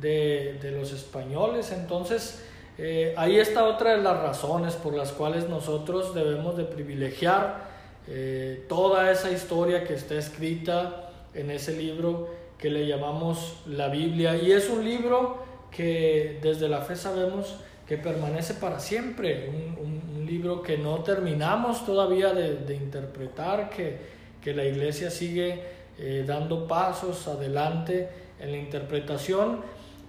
de, 0.00 0.58
de 0.60 0.72
los 0.72 0.92
españoles. 0.92 1.70
Entonces, 1.70 2.42
eh, 2.76 3.14
ahí 3.16 3.36
está 3.38 3.66
otra 3.66 3.92
de 3.96 4.02
las 4.02 4.18
razones 4.20 4.74
por 4.74 4.94
las 4.94 5.12
cuales 5.12 5.48
nosotros 5.48 6.12
debemos 6.12 6.56
de 6.56 6.64
privilegiar 6.64 7.68
eh, 8.08 8.64
toda 8.68 9.12
esa 9.12 9.30
historia 9.30 9.84
que 9.84 9.94
está 9.94 10.16
escrita 10.16 11.08
en 11.34 11.52
ese 11.52 11.76
libro 11.76 12.30
que 12.58 12.68
le 12.68 12.84
llamamos 12.88 13.58
la 13.68 13.86
Biblia. 13.88 14.34
Y 14.36 14.50
es 14.50 14.68
un 14.68 14.84
libro 14.84 15.38
que 15.70 16.40
desde 16.42 16.68
la 16.68 16.80
fe 16.80 16.96
sabemos 16.96 17.54
que 17.86 17.96
permanece 17.96 18.54
para 18.54 18.80
siempre, 18.80 19.50
un, 19.50 19.78
un- 19.86 20.02
un 20.16 20.26
libro 20.26 20.62
que 20.62 20.78
no 20.78 20.98
terminamos 21.04 21.86
todavía 21.86 22.32
de, 22.32 22.56
de 22.56 22.74
interpretar, 22.74 23.70
que, 23.70 24.23
que 24.44 24.54
la 24.54 24.64
iglesia 24.64 25.10
sigue 25.10 25.62
eh, 25.98 26.24
dando 26.26 26.66
pasos 26.68 27.26
adelante 27.28 28.08
en 28.40 28.50
la 28.52 28.58
interpretación, 28.58 29.60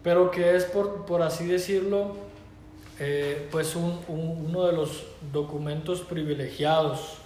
pero 0.03 0.29
que 0.29 0.55
es, 0.55 0.65
por, 0.65 1.05
por 1.05 1.21
así 1.21 1.45
decirlo, 1.45 2.15
eh, 2.99 3.47
pues 3.51 3.75
un- 3.75 3.99
un- 4.07 4.45
uno 4.49 4.65
de 4.65 4.73
los 4.73 5.05
documentos 5.31 6.01
privilegiados, 6.01 7.17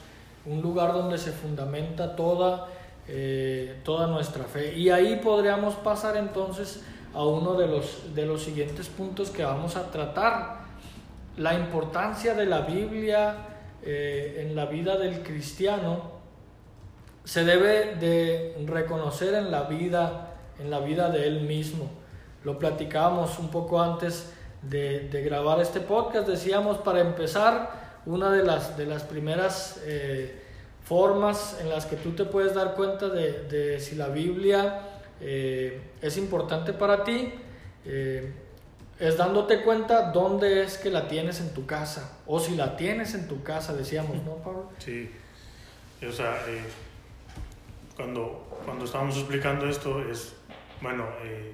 un 0.46 0.62
lugar 0.62 0.94
donde 0.94 1.18
se 1.18 1.32
fundamenta 1.32 2.16
toda, 2.16 2.68
eh, 3.08 3.76
toda 3.84 4.08
nuestra 4.08 4.44
fe. 4.46 4.76
Y 4.78 4.90
ahí 4.90 5.20
podríamos 5.24 5.76
pasar 5.76 6.16
entonces 6.18 6.84
a 7.14 7.26
uno 7.26 7.56
de 7.56 7.68
los, 7.68 8.14
de 8.14 8.26
los 8.26 8.44
siguientes 8.44 8.88
puntos 8.88 9.30
que 9.32 9.44
vamos 9.44 9.76
a 9.76 9.90
tratar, 9.92 10.60
la 11.38 11.54
importancia 11.56 12.34
de 12.36 12.46
la 12.46 12.62
Biblia 12.62 13.36
en 13.82 14.56
la 14.58 14.66
vida 14.66 14.98
del 14.98 15.24
cristiano 15.24 16.19
se 17.24 17.44
debe 17.44 17.96
de 17.96 18.56
reconocer 18.66 19.34
en 19.36 19.52
la 19.52 19.64
vida, 19.64 20.36
en 20.60 20.70
la 20.72 20.80
vida 20.80 21.10
de 21.10 21.28
él 21.28 21.42
mismo. 21.42 21.90
Lo 22.44 22.58
platicábamos 22.58 23.38
un 23.40 23.50
poco 23.50 23.82
antes 23.82 24.32
de, 24.62 25.10
de 25.10 25.22
grabar 25.22 25.60
este 25.62 25.80
podcast. 25.80 26.28
Decíamos, 26.28 26.78
para 26.78 27.02
empezar, 27.02 27.80
una 28.06 28.32
de 28.32 28.44
las, 28.44 28.78
de 28.78 28.86
las 28.86 29.04
primeras 29.04 29.82
eh, 29.86 30.42
formas 30.84 31.58
en 31.62 31.70
las 31.70 31.86
que 31.86 31.96
tú 31.96 32.12
te 32.12 32.26
puedes 32.26 32.54
dar 32.56 32.74
cuenta 32.76 33.10
de, 33.10 33.44
de 33.44 33.80
si 33.80 33.96
la 33.96 34.08
Biblia 34.08 34.82
eh, 35.22 35.82
es 36.02 36.18
importante 36.18 36.74
para 36.74 37.04
ti, 37.04 37.34
eh, 37.86 38.34
es 39.00 39.18
dándote 39.18 39.62
cuenta 39.62 40.12
dónde 40.12 40.64
es 40.64 40.78
que 40.78 40.90
la 40.90 41.08
tienes 41.08 41.40
en 41.40 41.54
tu 41.54 41.66
casa, 41.66 42.18
o 42.26 42.40
si 42.40 42.56
la 42.56 42.76
tienes 42.76 43.14
en 43.14 43.28
tu 43.28 43.44
casa, 43.44 43.74
decíamos, 43.74 44.18
¿no, 44.24 44.36
Pablo? 44.36 44.70
Sí, 44.78 45.10
o 46.06 46.12
sea, 46.12 46.38
cuando, 48.04 48.48
cuando 48.64 48.86
estábamos 48.86 49.18
explicando 49.18 49.68
esto 49.68 50.02
es, 50.10 50.34
bueno, 50.82 51.06
eh, 51.22 51.54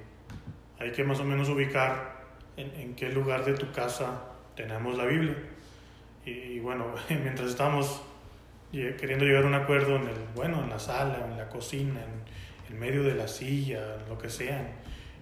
hay 0.77 0.91
que 0.91 1.03
más 1.03 1.19
o 1.19 1.23
menos 1.23 1.49
ubicar 1.49 2.21
en, 2.55 2.69
en 2.79 2.95
qué 2.95 3.09
lugar 3.09 3.43
de 3.45 3.55
tu 3.55 3.71
casa 3.71 4.25
tenemos 4.55 4.95
la 4.95 5.05
Biblia. 5.05 5.35
Y, 6.23 6.29
y 6.29 6.59
bueno, 6.59 6.85
mientras 7.09 7.49
estamos 7.49 8.03
queriendo 8.71 9.25
llegar 9.25 9.43
a 9.45 9.47
un 9.47 9.55
acuerdo 9.55 9.95
en 9.95 10.03
el, 10.03 10.17
bueno, 10.35 10.61
en 10.63 10.69
la 10.69 10.77
sala, 10.77 11.25
en 11.25 11.35
la 11.35 11.49
cocina, 11.49 11.99
en, 12.03 12.73
en 12.75 12.79
medio 12.79 13.01
de 13.01 13.15
la 13.15 13.27
silla, 13.27 13.97
lo 14.07 14.19
que 14.19 14.29
sea, 14.29 14.71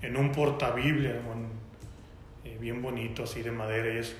en, 0.01 0.17
un 0.17 0.33
portabiblia, 0.33 1.21
eh, 2.43 2.57
bien 2.59 2.81
bonito, 2.81 3.23
así 3.23 3.41
de 3.43 3.51
madera 3.51 3.93
y 3.93 3.97
eso. 3.99 4.15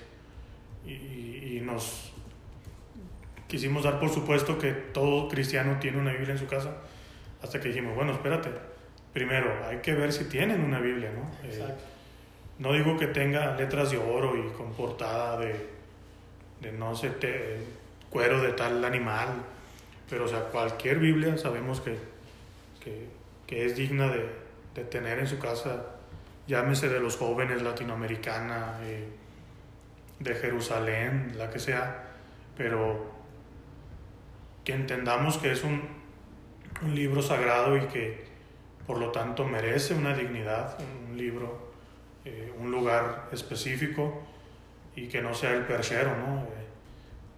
Y, 0.86 0.91
y- 0.91 1.57
y 1.57 1.62
nos, 1.62 2.13
quisimos 3.50 3.83
dar 3.83 4.00
por 4.00 4.10
supuesto 4.10 4.57
que 4.57 4.72
todo 4.72 5.27
cristiano 5.27 5.77
tiene 5.81 5.98
una 6.00 6.12
Biblia 6.13 6.31
en 6.31 6.38
su 6.39 6.48
casa, 6.48 6.77
hasta 7.43 7.59
que 7.59 7.67
dijimos, 7.67 7.93
bueno, 7.95 8.13
espérate, 8.13 8.50
primero 9.13 9.53
hay 9.67 9.77
que 9.77 9.93
ver 9.93 10.12
si 10.13 10.23
tienen 10.25 10.63
una 10.63 10.79
Biblia, 10.79 11.12
¿no? 11.13 11.29
Eh, 11.47 11.57
no 12.59 12.73
digo 12.73 12.97
que 12.97 13.07
tenga 13.07 13.55
letras 13.55 13.91
de 13.91 13.97
oro 13.97 14.35
y 14.38 14.50
con 14.53 14.71
portada 14.73 15.38
de, 15.39 15.67
de 16.62 16.71
no 16.71 16.95
sé, 16.95 17.09
te- 17.12 17.57
cuero 18.09 18.41
de 18.41 18.53
tal 18.53 18.83
animal, 18.85 19.27
pero 20.09 20.25
o 20.25 20.27
sea, 20.27 20.45
cualquier 20.45 21.00
Biblia 21.00 21.38
sabemos 21.38 21.81
que, 21.81 21.97
que, 22.79 23.07
que 23.47 23.65
es 23.65 23.75
digna 23.75 24.07
de, 24.07 24.29
de 24.75 24.83
tener 24.85 25.19
en 25.19 25.27
su 25.27 25.39
casa, 25.39 25.88
llámese 26.47 26.89
de 26.89 27.00
los 27.00 27.17
jóvenes 27.17 27.62
latinoamericana, 27.62 28.77
eh, 28.83 29.07
de 30.19 30.35
Jerusalén, 30.35 31.33
la 31.38 31.50
que 31.50 31.59
sea, 31.59 32.03
pero 32.55 33.12
que 34.63 34.73
entendamos 34.73 35.38
que 35.38 35.51
es 35.51 35.63
un, 35.63 35.81
un 36.84 36.96
libro 36.96 37.22
sagrado 37.22 37.78
y 37.78 37.82
que 37.88 38.24
por 38.86 38.98
lo 38.98 39.12
tanto 39.12 39.46
merece 39.46 39.94
una 39.94 40.13
dignidad, 40.13 40.78
un 41.10 41.18
libro, 41.18 41.72
eh, 42.25 42.54
un 42.60 42.72
lugar 42.72 43.30
específico 43.32 44.22
y 44.96 45.08
que 45.08 45.22
no 45.22 45.34
sea 45.34 45.54
el 45.54 45.63
perchero, 45.63 46.16
¿no? 46.18 46.44
Eh, 46.44 46.68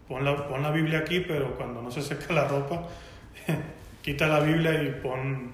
pon, 0.07 0.25
la, 0.25 0.47
pon 0.47 0.61
la 0.61 0.71
Biblia 0.71 0.99
aquí, 0.99 1.19
pero 1.21 1.55
cuando 1.55 1.81
no 1.81 1.91
se 1.91 2.01
seca 2.01 2.33
la 2.33 2.47
ropa, 2.47 2.87
quita 4.01 4.27
la 4.27 4.39
Biblia 4.39 4.81
y 4.81 4.91
pon, 5.01 5.51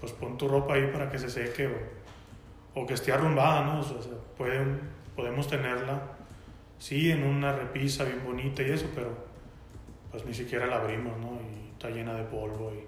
pues 0.00 0.12
pon 0.12 0.36
tu 0.36 0.48
ropa 0.48 0.74
ahí 0.74 0.88
para 0.92 1.10
que 1.10 1.18
se 1.18 1.30
seque 1.30 1.68
o, 1.68 2.80
o 2.80 2.86
que 2.86 2.94
esté 2.94 3.12
arrumbada, 3.12 3.64
¿no? 3.64 3.80
O 3.80 3.82
sea, 3.82 3.96
pueden, 4.36 4.80
podemos 5.14 5.48
tenerla, 5.48 6.02
sí, 6.78 7.10
en 7.10 7.22
una 7.22 7.52
repisa 7.52 8.04
bien 8.04 8.22
bonita 8.24 8.62
y 8.62 8.70
eso, 8.70 8.90
pero 8.94 9.32
pues 10.10 10.24
ni 10.26 10.34
siquiera 10.34 10.66
la 10.66 10.76
abrimos, 10.76 11.16
¿no? 11.18 11.38
Y 11.40 11.71
está 11.82 11.90
llena 11.90 12.14
de 12.14 12.22
polvo 12.22 12.72
y 12.72 12.84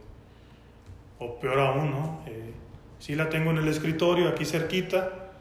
o 1.19 1.39
peor 1.41 1.59
aún, 1.59 1.91
¿no? 1.91 2.21
Eh, 2.27 2.53
sí 3.01 3.17
la 3.17 3.29
tengo 3.29 3.51
en 3.51 3.59
el 3.59 3.67
escritorio, 3.67 4.29
aquí 4.29 4.45
cerquita, 4.45 5.33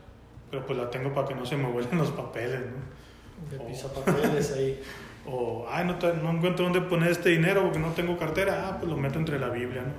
pero 0.50 0.66
pues 0.66 0.78
la 0.78 0.90
tengo 0.90 1.14
para 1.14 1.28
que 1.28 1.36
no 1.36 1.46
se 1.46 1.56
me 1.56 1.70
vuelen 1.70 1.98
los 1.98 2.12
papeles, 2.12 2.62
¿no? 2.62 3.52
De 3.56 3.64
Oh. 3.64 3.68
pisapapeles 3.68 4.52
ahí. 4.54 4.82
O, 5.26 5.66
ay, 5.70 5.86
no, 5.86 5.94
encuentro 6.32 6.66
dónde 6.66 6.82
poner 6.82 7.12
este 7.12 7.30
dinero 7.30 7.64
porque 7.64 7.80
no 7.80 7.94
tengo 7.94 8.18
cartera, 8.18 8.68
ah, 8.68 8.78
pues 8.78 8.92
lo 8.92 8.98
meto 8.98 9.20
entre 9.20 9.40
la 9.40 9.48
Biblia, 9.48 9.82
¿no? 9.82 9.94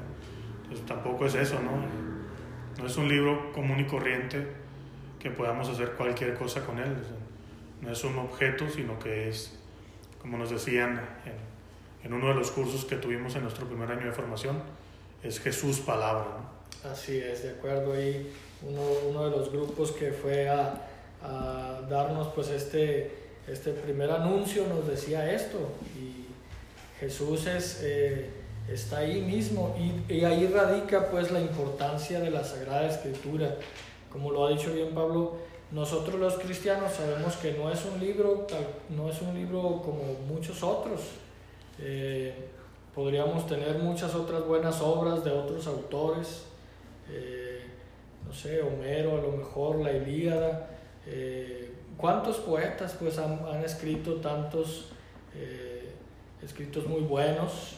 Entonces 0.65 0.85
tampoco 0.85 1.25
es 1.25 1.35
eso, 1.35 1.59
¿no? 1.61 1.71
No 2.79 2.87
es 2.87 2.95
un 2.99 3.09
libro 3.09 3.51
común 3.53 3.81
y 3.81 3.87
corriente 3.87 4.47
que 5.19 5.31
podamos 5.31 5.67
hacer 5.71 5.93
cualquier 5.93 6.35
cosa 6.35 6.67
con 6.67 6.79
él. 6.79 6.95
o 7.01 7.03
sea, 7.03 7.17
no 7.81 7.91
es 7.91 8.05
un 8.05 8.19
objeto, 8.19 8.69
sino 8.69 8.99
que 8.99 9.31
es, 9.31 9.59
como 10.21 10.37
nos 10.37 10.51
decían 10.51 11.01
en, 11.25 11.54
en 12.05 12.13
uno 12.13 12.29
de 12.29 12.35
los 12.35 12.51
cursos 12.51 12.85
que 12.85 12.97
tuvimos 12.97 13.35
en 13.35 13.43
nuestro 13.43 13.67
primer 13.67 13.91
año 13.91 14.07
de 14.07 14.13
formación, 14.13 14.63
es 15.23 15.41
Jesús 15.41 15.81
palabra. 15.81 16.27
Así 16.91 17.17
es, 17.17 17.43
de 17.43 17.51
acuerdo. 17.51 17.95
Ahí 17.95 18.31
uno, 18.63 18.83
uno 19.09 19.25
de 19.25 19.31
los 19.31 19.51
grupos 19.51 19.93
que 19.93 20.13
fue 20.13 20.49
a, 20.49 20.91
darnos 21.89 22.29
pues 22.35 22.51
este, 22.51 23.11
este 23.49 23.71
primer 23.73 24.11
anuncio 24.11 24.67
nos 24.67 24.87
decía 24.87 25.33
esto. 25.33 25.59
Y 25.99 26.27
Jesús 27.01 27.47
es, 27.47 27.81
eh, 27.83 28.29
está 28.71 28.99
ahí 28.99 29.23
mismo 29.23 29.75
y, 29.79 30.13
y 30.13 30.25
ahí 30.27 30.47
radica 30.47 31.11
pues 31.11 31.31
la 31.31 31.41
importancia 31.41 32.21
de 32.21 32.31
la 32.31 32.45
Sagrada 32.45 32.87
Escritura. 32.87 33.57
Como 34.13 34.31
lo 34.31 34.47
ha 34.47 34.51
dicho 34.51 34.73
bien 34.75 34.95
Pablo, 34.95 35.39
nosotros 35.71 36.21
los 36.21 36.35
cristianos 36.35 36.93
sabemos 36.93 37.37
que 37.37 37.53
no 37.53 37.71
es 37.73 37.85
un 37.87 37.99
libro, 37.99 38.47
no 38.91 39.11
es 39.11 39.23
un 39.23 39.35
libro 39.35 39.81
como 39.83 40.03
muchos 40.29 40.63
otros. 40.63 41.01
Eh, 41.81 42.33
podríamos 42.95 43.47
tener 43.47 43.79
muchas 43.79 44.15
otras 44.15 44.47
buenas 44.47 44.81
obras 44.81 45.25
de 45.25 45.31
otros 45.33 45.67
autores, 45.67 46.47
eh, 47.11 47.63
no 48.25 48.33
sé, 48.33 48.63
Homero 48.63 49.19
a 49.19 49.21
lo 49.21 49.33
mejor, 49.33 49.81
la 49.81 49.93
Ilíada. 49.93 50.71
eh, 51.07 51.71
¿Cuántos 51.97 52.39
poetas 52.39 52.97
pues 52.99 53.19
han, 53.19 53.39
han 53.47 53.65
escrito 53.65 54.15
tantos 54.17 54.91
escritos 56.43 56.87
muy 56.87 57.03
buenos? 57.03 57.77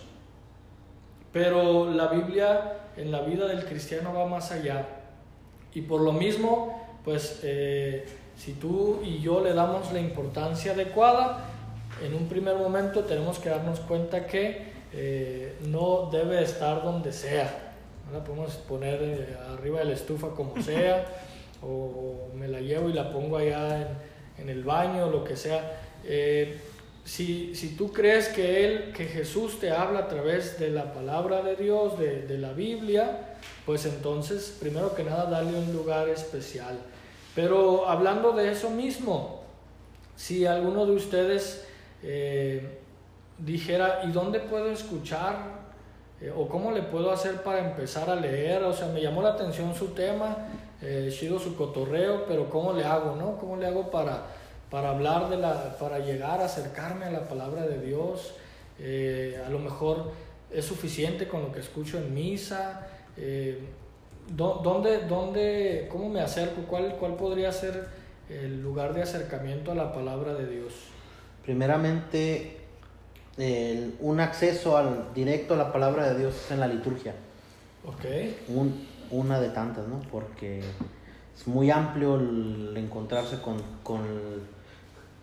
Pero 1.32 1.90
la 1.90 2.06
Biblia 2.08 2.78
en 2.96 3.12
la 3.12 3.20
vida 3.20 3.46
del 3.46 3.66
cristiano 3.66 4.14
va 4.14 4.26
más 4.26 4.52
allá. 4.52 4.86
Y 5.74 5.82
por 5.82 6.00
lo 6.00 6.12
mismo, 6.12 6.98
pues 7.04 7.44
si 8.36 8.52
tú 8.54 9.00
y 9.04 9.20
yo 9.20 9.44
le 9.44 9.52
damos 9.52 9.92
la 9.92 10.00
importancia 10.00 10.72
adecuada, 10.72 11.44
en 12.02 12.14
un 12.14 12.28
primer 12.28 12.56
momento 12.56 13.04
tenemos 13.04 13.38
que 13.38 13.48
darnos 13.48 13.80
cuenta 13.80 14.26
que 14.26 14.74
eh, 14.92 15.56
no 15.66 16.08
debe 16.12 16.42
estar 16.42 16.82
donde 16.82 17.12
sea. 17.12 17.74
La 18.12 18.22
podemos 18.22 18.52
poner 18.54 18.98
eh, 19.02 19.36
arriba 19.52 19.80
de 19.80 19.86
la 19.86 19.94
estufa 19.94 20.30
como 20.30 20.60
sea, 20.62 21.04
o 21.62 22.28
me 22.34 22.48
la 22.48 22.60
llevo 22.60 22.88
y 22.88 22.92
la 22.92 23.12
pongo 23.12 23.36
allá 23.36 23.82
en, 23.82 23.88
en 24.42 24.48
el 24.48 24.62
baño, 24.62 25.10
lo 25.10 25.24
que 25.24 25.36
sea. 25.36 25.80
Eh, 26.04 26.60
si, 27.04 27.54
si 27.54 27.76
tú 27.76 27.92
crees 27.92 28.28
que 28.28 28.64
él, 28.64 28.92
que 28.92 29.04
Jesús 29.04 29.60
te 29.60 29.70
habla 29.70 30.00
a 30.00 30.08
través 30.08 30.58
de 30.58 30.70
la 30.70 30.92
palabra 30.92 31.42
de 31.42 31.56
Dios, 31.56 31.98
de, 31.98 32.22
de 32.22 32.38
la 32.38 32.52
Biblia, 32.52 33.36
pues 33.64 33.86
entonces, 33.86 34.56
primero 34.60 34.94
que 34.94 35.04
nada, 35.04 35.26
dale 35.26 35.56
un 35.56 35.72
lugar 35.72 36.08
especial. 36.08 36.78
Pero 37.34 37.88
hablando 37.88 38.32
de 38.32 38.50
eso 38.50 38.70
mismo, 38.70 39.42
si 40.16 40.46
alguno 40.46 40.86
de 40.86 40.92
ustedes 40.92 41.65
eh, 42.08 42.78
dijera, 43.38 44.02
¿y 44.04 44.12
dónde 44.12 44.38
puedo 44.40 44.70
escuchar? 44.70 45.36
Eh, 46.20 46.32
¿O 46.34 46.48
cómo 46.48 46.70
le 46.70 46.82
puedo 46.82 47.10
hacer 47.12 47.42
para 47.42 47.58
empezar 47.58 48.08
a 48.08 48.14
leer? 48.14 48.62
O 48.62 48.72
sea, 48.72 48.86
me 48.88 49.02
llamó 49.02 49.20
la 49.22 49.30
atención 49.30 49.74
su 49.74 49.88
tema, 49.88 50.36
eh, 50.80 51.12
chido 51.12 51.38
su 51.38 51.56
cotorreo, 51.56 52.24
pero 52.26 52.48
¿cómo 52.48 52.72
le 52.72 52.84
hago, 52.84 53.16
no? 53.16 53.36
¿Cómo 53.38 53.56
le 53.56 53.66
hago 53.66 53.90
para, 53.90 54.22
para 54.70 54.90
hablar 54.90 55.28
de 55.28 55.36
la, 55.38 55.76
para 55.78 55.98
llegar 55.98 56.40
acercarme 56.40 57.06
a 57.06 57.10
la 57.10 57.28
palabra 57.28 57.66
de 57.66 57.80
Dios? 57.80 58.34
Eh, 58.78 59.42
a 59.44 59.50
lo 59.50 59.58
mejor 59.58 60.12
es 60.50 60.64
suficiente 60.64 61.26
con 61.28 61.42
lo 61.42 61.52
que 61.52 61.60
escucho 61.60 61.98
en 61.98 62.14
misa. 62.14 62.86
¿dó- 64.36 64.60
¿dónde, 64.62 65.00
dónde, 65.06 65.88
¿Cómo 65.90 66.08
me 66.08 66.20
acerco? 66.20 66.62
¿Cuál, 66.68 66.96
¿Cuál 66.98 67.16
podría 67.16 67.52
ser 67.52 67.88
el 68.28 68.62
lugar 68.62 68.94
de 68.94 69.02
acercamiento 69.02 69.72
a 69.72 69.74
la 69.74 69.92
palabra 69.92 70.34
de 70.34 70.46
Dios? 70.46 70.72
Primeramente, 71.46 72.58
el- 73.38 73.96
un 74.00 74.18
acceso 74.18 74.76
al, 74.76 75.14
directo 75.14 75.54
a 75.54 75.56
la 75.56 75.72
palabra 75.72 76.08
de 76.12 76.18
Dios 76.18 76.34
es 76.34 76.50
en 76.50 76.58
la 76.58 76.66
liturgia. 76.66 77.14
Ok, 77.86 78.04
Un- 78.48 78.84
una 79.12 79.38
de 79.38 79.50
tantas, 79.50 79.86
¿no? 79.86 80.00
Porque 80.10 80.58
es 80.58 81.46
muy 81.46 81.70
amplio 81.70 82.16
el 82.16 82.74
encontrarse 82.76 83.40
con, 83.40 83.62
con, 83.84 84.00
el- 84.04 84.42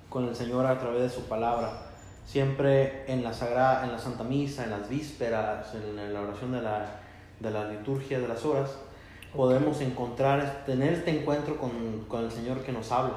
con 0.10 0.30
el 0.30 0.34
Señor 0.36 0.66
a 0.66 0.80
través 0.80 1.02
de 1.02 1.10
su 1.10 1.24
palabra. 1.28 1.88
Siempre 2.26 3.04
en 3.12 3.22
la 3.22 3.34
Sagrada, 3.34 3.84
en 3.84 3.92
la 3.92 4.00
Santa 4.00 4.24
Misa, 4.24 4.64
en 4.64 4.70
las 4.70 4.88
vísperas, 4.88 5.76
en 5.76 6.14
la 6.14 6.22
oración 6.22 6.54
de 6.54 6.62
la, 6.62 6.86
de 7.42 7.52
la 7.52 7.66
liturgia 7.70 8.18
de 8.20 8.30
las 8.30 8.46
horas, 8.46 8.72
podemos 9.36 9.82
encontrar, 9.82 10.64
tener 10.66 10.94
este 10.94 11.12
encuentro 11.20 11.58
con, 11.58 12.06
con 12.08 12.24
el 12.24 12.32
Señor 12.32 12.62
que 12.62 12.72
nos 12.72 12.94
habla. 12.94 13.16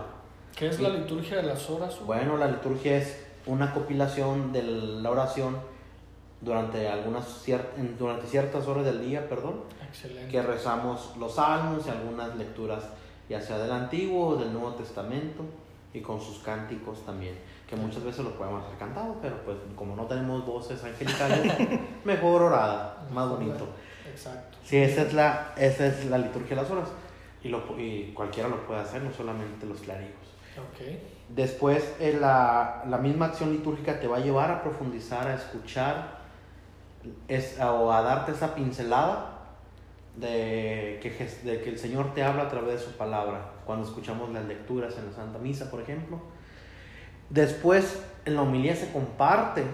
¿Qué 0.57 0.67
es 0.69 0.81
la 0.81 0.89
liturgia 0.89 1.37
de 1.37 1.43
las 1.45 1.71
horas? 1.71 1.99
Bueno, 2.05 2.37
la 2.37 2.49
liturgia 2.49 2.97
es 2.97 3.25
una 3.47 3.73
compilación 3.73 4.53
de 4.53 4.63
la 4.65 5.11
oración 5.11 5.57
durante 6.41 6.89
algunas 6.89 7.25
cier- 7.47 7.65
en- 7.77 7.97
durante 7.97 8.27
ciertas 8.27 8.67
horas 8.67 8.85
del 8.85 9.01
día, 9.07 9.29
perdón, 9.29 9.61
Excelente. 9.89 10.29
que 10.31 10.43
rezamos 10.43 11.15
los 11.19 11.35
salmos 11.37 11.87
y 11.87 11.91
algunas 11.91 12.35
lecturas 12.37 12.83
ya 13.29 13.41
sea 13.41 13.59
del 13.59 13.73
Antiguo 13.73 14.29
o 14.29 14.37
del 14.37 14.53
Nuevo 14.53 14.73
Testamento 14.75 15.43
y 15.95 16.01
con 16.01 16.21
sus 16.21 16.39
cánticos 16.41 17.05
también, 17.07 17.37
que 17.69 17.75
muchas 17.75 18.05
veces 18.05 18.23
lo 18.25 18.33
podemos 18.33 18.65
hacer 18.65 18.79
cantado, 18.79 19.17
pero 19.23 19.37
pues 19.45 19.57
como 19.75 19.97
no 19.97 20.05
tenemos 20.05 20.45
voces 20.45 20.83
angelicales, 20.85 21.53
mejor 22.05 22.43
orada, 22.43 23.07
más 23.13 23.29
bonito. 23.31 23.67
Exacto. 24.09 24.59
Sí, 24.65 24.77
esa 24.77 25.03
es 25.03 25.15
la, 25.15 25.53
esa 25.57 25.87
es 25.87 26.05
la 26.07 26.19
liturgia 26.19 26.55
de 26.57 26.63
las 26.63 26.71
horas 26.71 26.89
y, 27.43 27.49
lo, 27.49 27.63
y 27.79 28.13
cualquiera 28.13 28.49
lo 28.49 28.65
puede 28.67 28.81
hacer, 28.81 29.03
no 29.03 29.13
solamente 29.13 29.65
los 29.67 29.79
clérigos. 29.81 30.26
Ok, 30.59 30.87
Después, 31.29 31.95
eh, 31.99 32.17
la, 32.21 32.85
la 32.89 32.99
misma 32.99 33.27
acción 33.27 33.51
litúrgica 33.51 33.99
te 34.01 34.07
va 34.07 34.19
a 34.19 34.21
llevar 34.21 34.51
a 34.51 34.63
profundizar, 34.63 35.27
a 35.27 35.35
escuchar 35.35 36.19
es, 37.29 37.59
o 37.61 37.93
a 37.93 38.01
darte 38.03 38.33
esa 38.33 38.55
pincelada 38.55 39.33
de 40.17 40.99
que, 41.03 41.11
de 41.45 41.61
que 41.63 41.69
el 41.71 41.79
Señor 41.79 42.15
te 42.15 42.23
habla 42.23 42.45
a 42.45 42.49
través 42.49 42.81
de 42.81 42.87
su 42.87 42.97
palabra. 42.97 43.51
Cuando 43.67 43.87
escuchamos 43.87 44.31
las 44.31 44.45
lecturas 44.45 44.97
en 44.99 45.07
la 45.07 45.13
Santa 45.13 45.39
Misa, 45.39 45.71
por 45.71 45.81
ejemplo. 45.81 46.21
Después, 47.29 48.01
en 48.25 48.37
la 48.37 48.43
homilía 48.43 48.77
se 48.77 48.93
comparte 48.93 49.65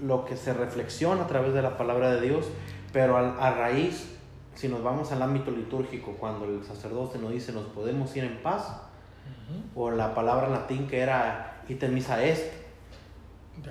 lo 0.00 0.24
que 0.24 0.36
se 0.36 0.54
reflexiona 0.54 1.24
a 1.24 1.26
través 1.26 1.52
de 1.54 1.62
la 1.62 1.76
palabra 1.76 2.12
de 2.14 2.20
Dios, 2.22 2.46
pero 2.92 3.16
al- 3.18 3.38
a, 3.38 3.50
raíz, 3.52 4.10
si 4.54 4.68
nos 4.68 4.82
vamos 4.82 5.12
al 5.12 5.20
ámbito 5.22 5.50
litúrgico, 5.50 6.12
cuando 6.18 6.46
el 6.46 6.64
sacerdote 6.64 7.18
nos 7.18 7.30
dice 7.30 7.52
nos 7.52 7.66
podemos 7.66 8.14
ir 8.16 8.24
en 8.24 8.42
paz, 8.42 8.80
Ujú. 9.24 9.82
o 9.82 9.90
la 9.90 10.14
palabra 10.14 10.46
en 10.46 10.52
latín 10.52 10.86
que 10.86 11.00
era 11.00 11.62
iter 11.68 11.90
misa 11.90 12.22
est. 12.22 12.52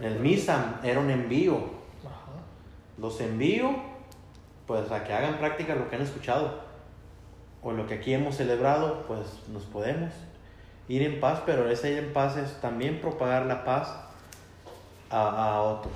El 0.02 0.20
misa 0.20 0.80
era 0.84 1.00
un 1.00 1.10
envío. 1.10 1.58
Ajá. 2.06 2.42
Los 2.98 3.20
envío 3.22 3.76
pues 4.66 4.92
a 4.92 5.04
que 5.04 5.14
hagan 5.14 5.38
práctica 5.38 5.76
lo 5.76 5.90
que 5.90 5.96
han 5.96 6.02
escuchado. 6.02 6.62
O 7.62 7.72
lo 7.72 7.88
que 7.88 7.96
aquí 7.96 8.14
hemos 8.14 8.36
celebrado, 8.36 9.06
pues 9.08 9.22
nos 9.52 9.64
podemos 9.64 10.12
ir 10.90 11.02
en 11.02 11.20
paz, 11.20 11.42
pero 11.46 11.70
ese 11.70 11.92
ir 11.92 11.98
en 12.00 12.14
paz 12.14 12.36
es 12.38 12.60
también 12.60 13.00
propagar 13.00 13.46
la 13.46 13.64
paz 13.64 13.90
a, 15.10 15.30
a 15.30 15.62
otros. 15.62 15.94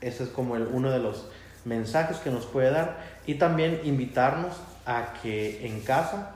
Ese 0.00 0.24
es 0.24 0.28
como 0.28 0.56
el, 0.56 0.68
uno 0.68 0.90
de 0.90 1.00
los 1.00 1.28
mensajes 1.64 2.18
que 2.18 2.30
nos 2.30 2.46
puede 2.46 2.70
dar 2.70 2.98
y 3.26 3.34
también 3.34 3.80
invitarnos 3.84 4.54
a 4.86 5.14
que 5.22 5.66
en 5.66 5.80
casa 5.80 6.32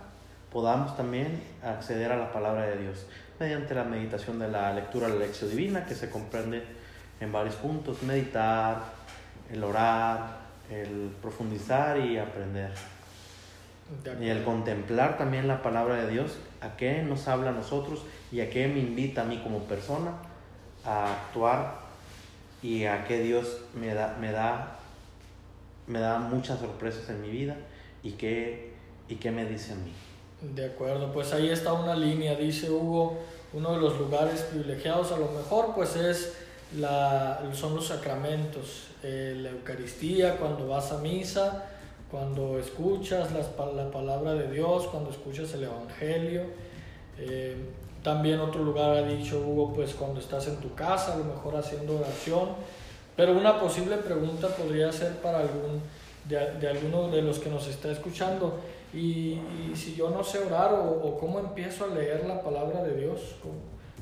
podamos 0.53 0.97
también 0.97 1.43
acceder 1.63 2.13
a 2.13 2.17
la 2.17 2.33
palabra 2.33 2.67
de 2.67 2.79
Dios 2.79 3.07
mediante 3.39 3.75
la 3.75 3.85
meditación 3.85 4.39
de 4.39 4.49
la 4.49 4.73
lectura 4.73 5.09
de 5.09 5.15
la 5.15 5.27
lección 5.27 5.51
divina 5.51 5.85
que 5.85 5.95
se 5.95 6.11
comprende 6.11 6.63
en 7.21 7.33
varios 7.33 7.57
puntos, 7.57 8.03
meditar, 8.03 8.83
el 9.51 9.63
orar, 9.63 10.39
el 10.71 11.11
profundizar 11.21 11.99
y 11.99 12.19
aprender. 12.19 12.73
De 14.05 14.27
Y 14.27 14.29
el 14.29 14.45
contemplar 14.45 15.17
también 15.17 15.49
la 15.49 15.63
palabra 15.63 15.97
de 15.97 16.11
Dios, 16.11 16.39
a 16.61 16.77
qué 16.77 17.03
nos 17.03 17.27
habla 17.27 17.51
a 17.51 17.53
nosotros 17.53 18.03
y 18.31 18.41
a 18.41 18.51
qué 18.51 18.69
me 18.69 18.81
invita 18.81 19.23
a 19.23 19.25
mí 19.25 19.39
como 19.43 19.61
persona 19.61 20.13
a 20.85 21.13
actuar 21.13 21.75
y 22.63 22.85
a 22.85 23.05
qué 23.05 23.21
Dios 23.21 23.63
me 23.75 23.95
da, 23.95 24.17
me 24.21 24.33
da, 24.33 24.79
me 25.87 26.01
da 26.01 26.19
muchas 26.19 26.59
sorpresas 26.59 27.09
en 27.09 27.23
mi 27.23 27.31
vida 27.31 27.57
y 28.03 28.13
qué, 28.13 28.75
y 29.09 29.17
qué 29.17 29.31
me 29.31 29.47
dice 29.47 29.73
a 29.73 29.77
mí. 29.77 29.93
De 30.40 30.66
acuerdo, 30.66 31.12
pues 31.12 31.33
ahí 31.33 31.48
está 31.51 31.72
una 31.72 31.96
línea, 31.96 32.37
dice 32.37 32.70
Hugo, 32.70 33.18
uno 33.53 33.72
de 33.72 33.79
los 33.81 33.98
lugares 33.98 34.42
privilegiados 34.42 35.11
a 35.11 35.16
lo 35.18 35.31
mejor 35.33 35.74
pues 35.74 35.96
es 35.96 36.35
la, 36.79 37.40
son 37.55 37.74
los 37.74 37.87
sacramentos, 37.88 38.85
eh, 39.03 39.35
la 39.37 39.51
Eucaristía 39.51 40.37
cuando 40.37 40.68
vas 40.68 40.92
a 40.92 40.98
misa 40.98 41.64
cuando 42.11 42.59
escuchas 42.59 43.29
pa- 43.57 43.66
la 43.72 43.90
palabra 43.90 44.33
de 44.35 44.51
Dios, 44.51 44.87
cuando 44.87 45.11
escuchas 45.11 45.53
el 45.53 45.64
Evangelio. 45.64 46.42
Eh, 47.18 47.55
también 48.03 48.40
otro 48.40 48.62
lugar 48.64 48.96
ha 48.96 49.03
dicho 49.03 49.40
Hugo, 49.40 49.74
pues 49.74 49.92
cuando 49.94 50.18
estás 50.18 50.46
en 50.46 50.57
tu 50.57 50.74
casa, 50.74 51.12
a 51.12 51.16
lo 51.18 51.24
mejor 51.24 51.57
haciendo 51.57 51.98
oración. 51.98 52.51
Pero 53.14 53.33
una 53.33 53.61
posible 53.61 53.96
pregunta 53.98 54.48
podría 54.48 54.90
ser 54.90 55.16
para 55.16 55.40
algún, 55.40 55.83
de, 56.24 56.53
de 56.59 56.68
alguno 56.68 57.09
de 57.09 57.20
los 57.20 57.38
que 57.40 57.51
nos 57.51 57.66
está 57.66 57.90
escuchando. 57.90 58.59
Y, 58.94 59.38
y 59.70 59.72
si 59.74 59.94
yo 59.94 60.11
no 60.11 60.24
sé 60.24 60.38
orar 60.38 60.72
o, 60.74 60.90
o 60.90 61.18
cómo 61.18 61.38
empiezo 61.40 61.85
a 61.85 61.88
leer 61.88 62.24
la 62.27 62.42
palabra 62.42 62.83
de 62.83 62.96
Dios, 62.96 63.37
¿Cómo- 63.42 63.55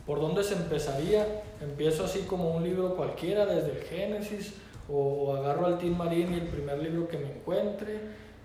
¿por 0.06 0.20
dónde 0.20 0.44
se 0.44 0.54
empezaría? 0.54 1.42
¿Empiezo 1.60 2.04
así 2.04 2.20
como 2.20 2.52
un 2.54 2.62
libro 2.62 2.94
cualquiera 2.94 3.44
desde 3.46 3.72
el 3.72 3.84
Génesis? 3.84 4.54
¿O, 4.88 4.94
o 4.98 5.36
agarro 5.36 5.66
al 5.66 5.78
Tim 5.78 5.96
Marín 5.96 6.32
y 6.32 6.36
el 6.36 6.46
primer 6.46 6.78
libro 6.80 7.08
que 7.08 7.18
me 7.18 7.32
encuentre? 7.32 7.98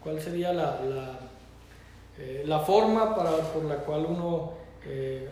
¿Cuál 0.03 0.19
sería 0.19 0.51
la, 0.53 0.81
la, 0.81 1.19
eh, 2.17 2.41
la 2.47 2.59
forma 2.61 3.15
para, 3.15 3.29
por 3.53 3.63
la 3.65 3.75
cual 3.75 4.07
uno 4.09 4.53
eh, 4.85 5.29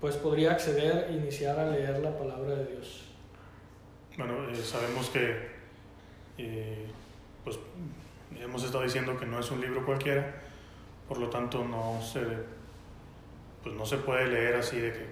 pues 0.00 0.16
podría 0.16 0.50
acceder 0.50 1.08
iniciar 1.12 1.56
a 1.60 1.70
leer 1.70 2.00
la 2.00 2.18
palabra 2.18 2.56
de 2.56 2.66
Dios? 2.66 3.04
Bueno, 4.18 4.50
eh, 4.50 4.56
sabemos 4.56 5.08
que, 5.10 5.36
eh, 6.38 6.84
pues, 7.44 7.56
hemos 8.40 8.64
estado 8.64 8.84
diciendo 8.84 9.18
que 9.18 9.26
no 9.26 9.40
es 9.40 9.50
un 9.50 9.60
libro 9.60 9.84
cualquiera, 9.84 10.34
por 11.08 11.18
lo 11.18 11.28
tanto 11.28 11.64
no 11.64 12.00
se, 12.02 12.20
pues 13.62 13.74
no 13.74 13.86
se 13.86 13.98
puede 13.98 14.26
leer 14.26 14.56
así 14.56 14.78
de 14.78 14.92
que 14.92 15.06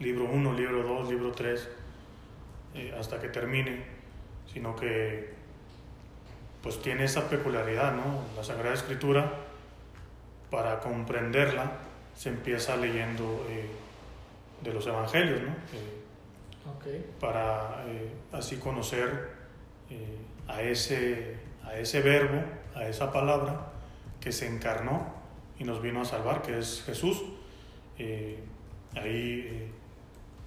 libro 0.00 0.24
1, 0.24 0.52
libro 0.54 0.82
2, 0.82 1.08
libro 1.08 1.32
3, 1.32 1.68
hasta 2.98 3.20
que 3.20 3.28
termine, 3.28 3.84
sino 4.52 4.76
que 4.76 5.34
pues 6.62 6.80
tiene 6.82 7.04
esa 7.04 7.28
peculiaridad, 7.28 7.94
¿no? 7.94 8.24
La 8.36 8.44
Sagrada 8.44 8.74
Escritura, 8.74 9.32
para 10.50 10.80
comprenderla, 10.80 11.72
se 12.14 12.30
empieza 12.30 12.76
leyendo 12.76 13.46
eh, 13.48 13.68
de 14.62 14.72
los 14.72 14.86
Evangelios, 14.86 15.40
¿no? 15.42 15.50
Eh, 15.50 15.98
para 17.20 17.84
eh, 17.86 18.10
así 18.32 18.56
conocer 18.56 19.30
eh, 19.90 20.18
a, 20.46 20.62
ese, 20.62 21.36
a 21.68 21.78
ese 21.78 22.00
verbo, 22.00 22.42
a 22.74 22.88
esa 22.88 23.12
palabra 23.12 23.68
que 24.20 24.32
se 24.32 24.46
encarnó 24.46 25.14
y 25.58 25.64
nos 25.64 25.82
vino 25.82 26.02
a 26.02 26.04
salvar, 26.04 26.42
que 26.42 26.58
es 26.58 26.82
Jesús. 26.84 27.22
Eh, 27.98 28.38
ahí 28.94 29.48
eh, 29.50 29.70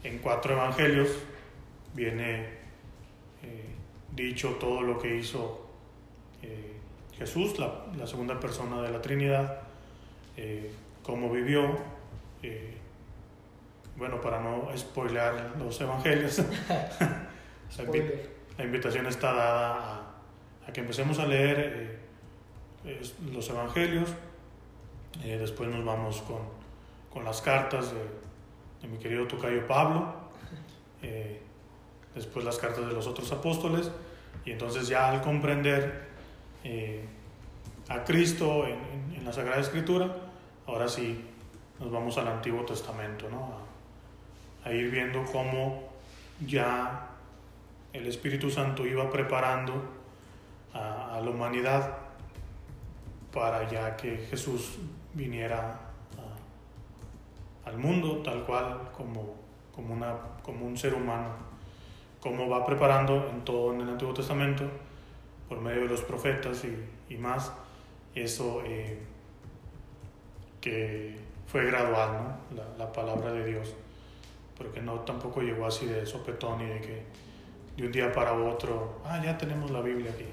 en 0.03 0.19
cuatro 0.19 0.53
evangelios 0.53 1.09
viene 1.93 2.45
eh, 3.43 3.65
dicho 4.13 4.55
todo 4.59 4.81
lo 4.81 4.99
que 4.99 5.17
hizo 5.17 5.59
Jesús, 7.17 7.59
la, 7.59 7.85
la 7.95 8.07
segunda 8.07 8.39
persona 8.39 8.81
de 8.81 8.89
la 8.89 8.99
Trinidad, 8.99 9.61
cómo 11.03 11.29
vivió. 11.29 11.77
bueno, 13.95 14.19
para 14.19 14.41
no 14.41 14.69
spoilear 14.75 15.53
los 15.59 15.79
evangelios, 15.79 16.39
la 18.57 18.63
invitación 18.63 19.05
está 19.05 19.33
dada 19.33 19.97
a, 19.97 20.00
a 20.67 20.71
que 20.73 20.81
empecemos 20.81 21.19
a 21.19 21.25
leer 21.25 21.99
eh, 22.85 23.01
los 23.31 23.49
evangelios, 23.49 24.09
eh, 25.23 25.37
después 25.39 25.69
nos 25.69 25.83
vamos 25.85 26.21
con, 26.21 26.39
con 27.11 27.23
las 27.23 27.41
cartas 27.41 27.91
de, 27.93 27.99
de 28.81 28.87
mi 28.87 28.97
querido 28.97 29.27
Tocayo 29.27 29.67
Pablo, 29.67 30.13
eh, 31.01 31.41
después 32.15 32.43
las 32.45 32.57
cartas 32.57 32.85
de 32.87 32.93
los 32.93 33.07
otros 33.07 33.31
apóstoles, 33.31 33.91
y 34.45 34.51
entonces 34.51 34.87
ya 34.87 35.09
al 35.09 35.21
comprender 35.21 36.09
a 37.89 38.03
Cristo 38.03 38.65
en, 38.67 38.73
en- 38.75 39.15
en 39.17 39.25
la 39.25 39.33
Sagrada 39.33 39.59
Escritura, 39.61 40.15
ahora 40.67 40.87
sí 40.87 41.25
nos 41.79 41.91
vamos 41.91 42.17
al 42.17 42.27
Antiguo 42.27 42.63
Testamento, 42.65 43.27
¿no? 43.29 43.53
A- 44.65 44.69
a 44.69 44.73
ir 44.73 44.91
viendo 44.91 45.23
cómo 45.25 45.89
ya 46.45 47.07
el 47.93 48.05
Espíritu 48.07 48.49
Santo 48.51 48.85
iba 48.85 49.09
preparando 49.09 49.83
a, 50.73 51.19
la 51.23 51.29
humanidad 51.29 51.97
para 53.33 53.69
ya 53.69 53.95
que 53.95 54.17
Jesús 54.29 54.79
viniera 55.13 55.79
al 57.65 57.77
mundo 57.77 58.21
tal 58.23 58.43
cual 58.43 58.89
como, 58.95 59.35
como, 59.73 59.93
una, 59.93 60.15
como 60.43 60.65
un 60.65 60.77
ser 60.77 60.93
humano, 60.93 61.29
como 62.19 62.49
va 62.49 62.65
preparando 62.65 63.29
en 63.29 63.43
todo 63.43 63.73
en 63.73 63.81
el 63.81 63.89
Antiguo 63.89 64.13
Testamento 64.13 64.63
por 65.47 65.61
medio 65.61 65.81
de 65.81 65.87
los 65.87 66.01
profetas 66.01 66.63
y, 66.65 67.13
y 67.13 67.17
más, 67.17 67.51
eso 68.15 68.61
eh, 68.65 68.99
que 70.59 71.17
fue 71.47 71.65
gradual, 71.65 72.11
¿no? 72.13 72.57
la, 72.57 72.77
la 72.77 72.91
palabra 72.91 73.31
de 73.31 73.45
Dios 73.45 73.75
porque 74.61 74.81
no 74.81 74.99
tampoco 74.99 75.41
llegó 75.41 75.65
así 75.65 75.87
de 75.87 76.05
sopetón 76.05 76.61
y 76.61 76.65
de 76.65 76.81
que 76.81 77.03
de 77.77 77.85
un 77.85 77.91
día 77.91 78.11
para 78.11 78.33
otro, 78.33 79.01
ah, 79.05 79.19
ya 79.23 79.37
tenemos 79.37 79.71
la 79.71 79.81
Biblia 79.81 80.11
aquí 80.11 80.25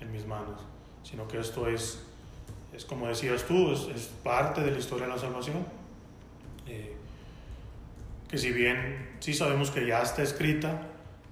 en 0.00 0.12
mis 0.12 0.26
manos, 0.26 0.60
sino 1.02 1.26
que 1.28 1.38
esto 1.38 1.66
es, 1.68 2.04
es 2.72 2.84
como 2.84 3.08
decías 3.08 3.44
tú, 3.44 3.72
es, 3.72 3.88
es 3.94 4.06
parte 4.22 4.60
de 4.62 4.70
la 4.70 4.78
historia 4.78 5.06
de 5.06 5.12
la 5.12 5.18
salvación, 5.18 5.64
eh, 6.66 6.94
que 8.28 8.38
si 8.38 8.52
bien 8.52 9.16
sí 9.20 9.32
sabemos 9.34 9.70
que 9.70 9.86
ya 9.86 10.02
está 10.02 10.22
escrita, 10.22 10.82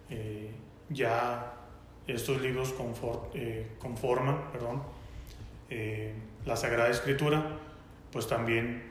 eh, 0.09 0.51
ya 0.89 1.53
estos 2.07 2.41
libros 2.41 2.75
confor- 2.77 3.29
eh, 3.35 3.77
conforman, 3.79 4.51
perdón, 4.53 4.83
la 6.45 6.55
Sagrada 6.55 6.89
Escritura, 6.91 7.59
pues 8.13 8.29
también 8.29 8.85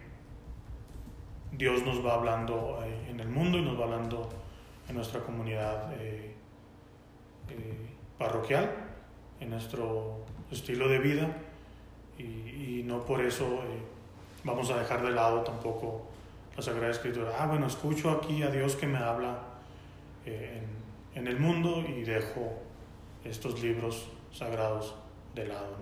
Dios 1.53 1.83
nos 1.85 2.05
va 2.05 2.15
hablando 2.15 2.83
en 3.07 3.17
el 3.17 3.29
mundo 3.29 3.57
y 3.57 3.61
nos 3.61 3.79
va 3.79 3.85
hablando 3.85 4.29
en 4.89 4.95
nuestra 4.95 5.21
comunidad 5.21 5.93
parroquial, 8.17 8.84
en 9.45 9.51
nuestro 9.51 10.17
estilo 10.51 10.89
de 10.89 10.99
vida 10.99 11.27
y, 12.17 12.81
no 12.83 13.03
por 13.03 13.21
eso 13.21 13.45
eh, 13.45 13.81
vamos 14.43 14.69
a 14.69 14.77
dejar 14.77 15.03
de 15.03 15.11
lado 15.11 15.41
tampoco 15.41 16.05
la 16.55 16.61
Sagrada 16.61 16.91
Escritura. 16.91 17.31
Ah, 17.37 17.47
bueno, 17.47 17.65
escucho 17.67 18.11
aquí 18.11 18.43
a 18.43 18.49
Dios 18.49 18.75
que 18.75 18.85
me 18.85 18.97
habla 18.97 19.39
eh, 20.25 20.61
en, 21.13 21.21
en 21.21 21.27
el 21.27 21.39
mundo 21.39 21.83
y 21.87 22.03
dejo 22.03 22.53
estos 23.23 23.61
libros 23.61 24.07
sagrados 24.31 24.93
de 25.33 25.47
lado. 25.47 25.77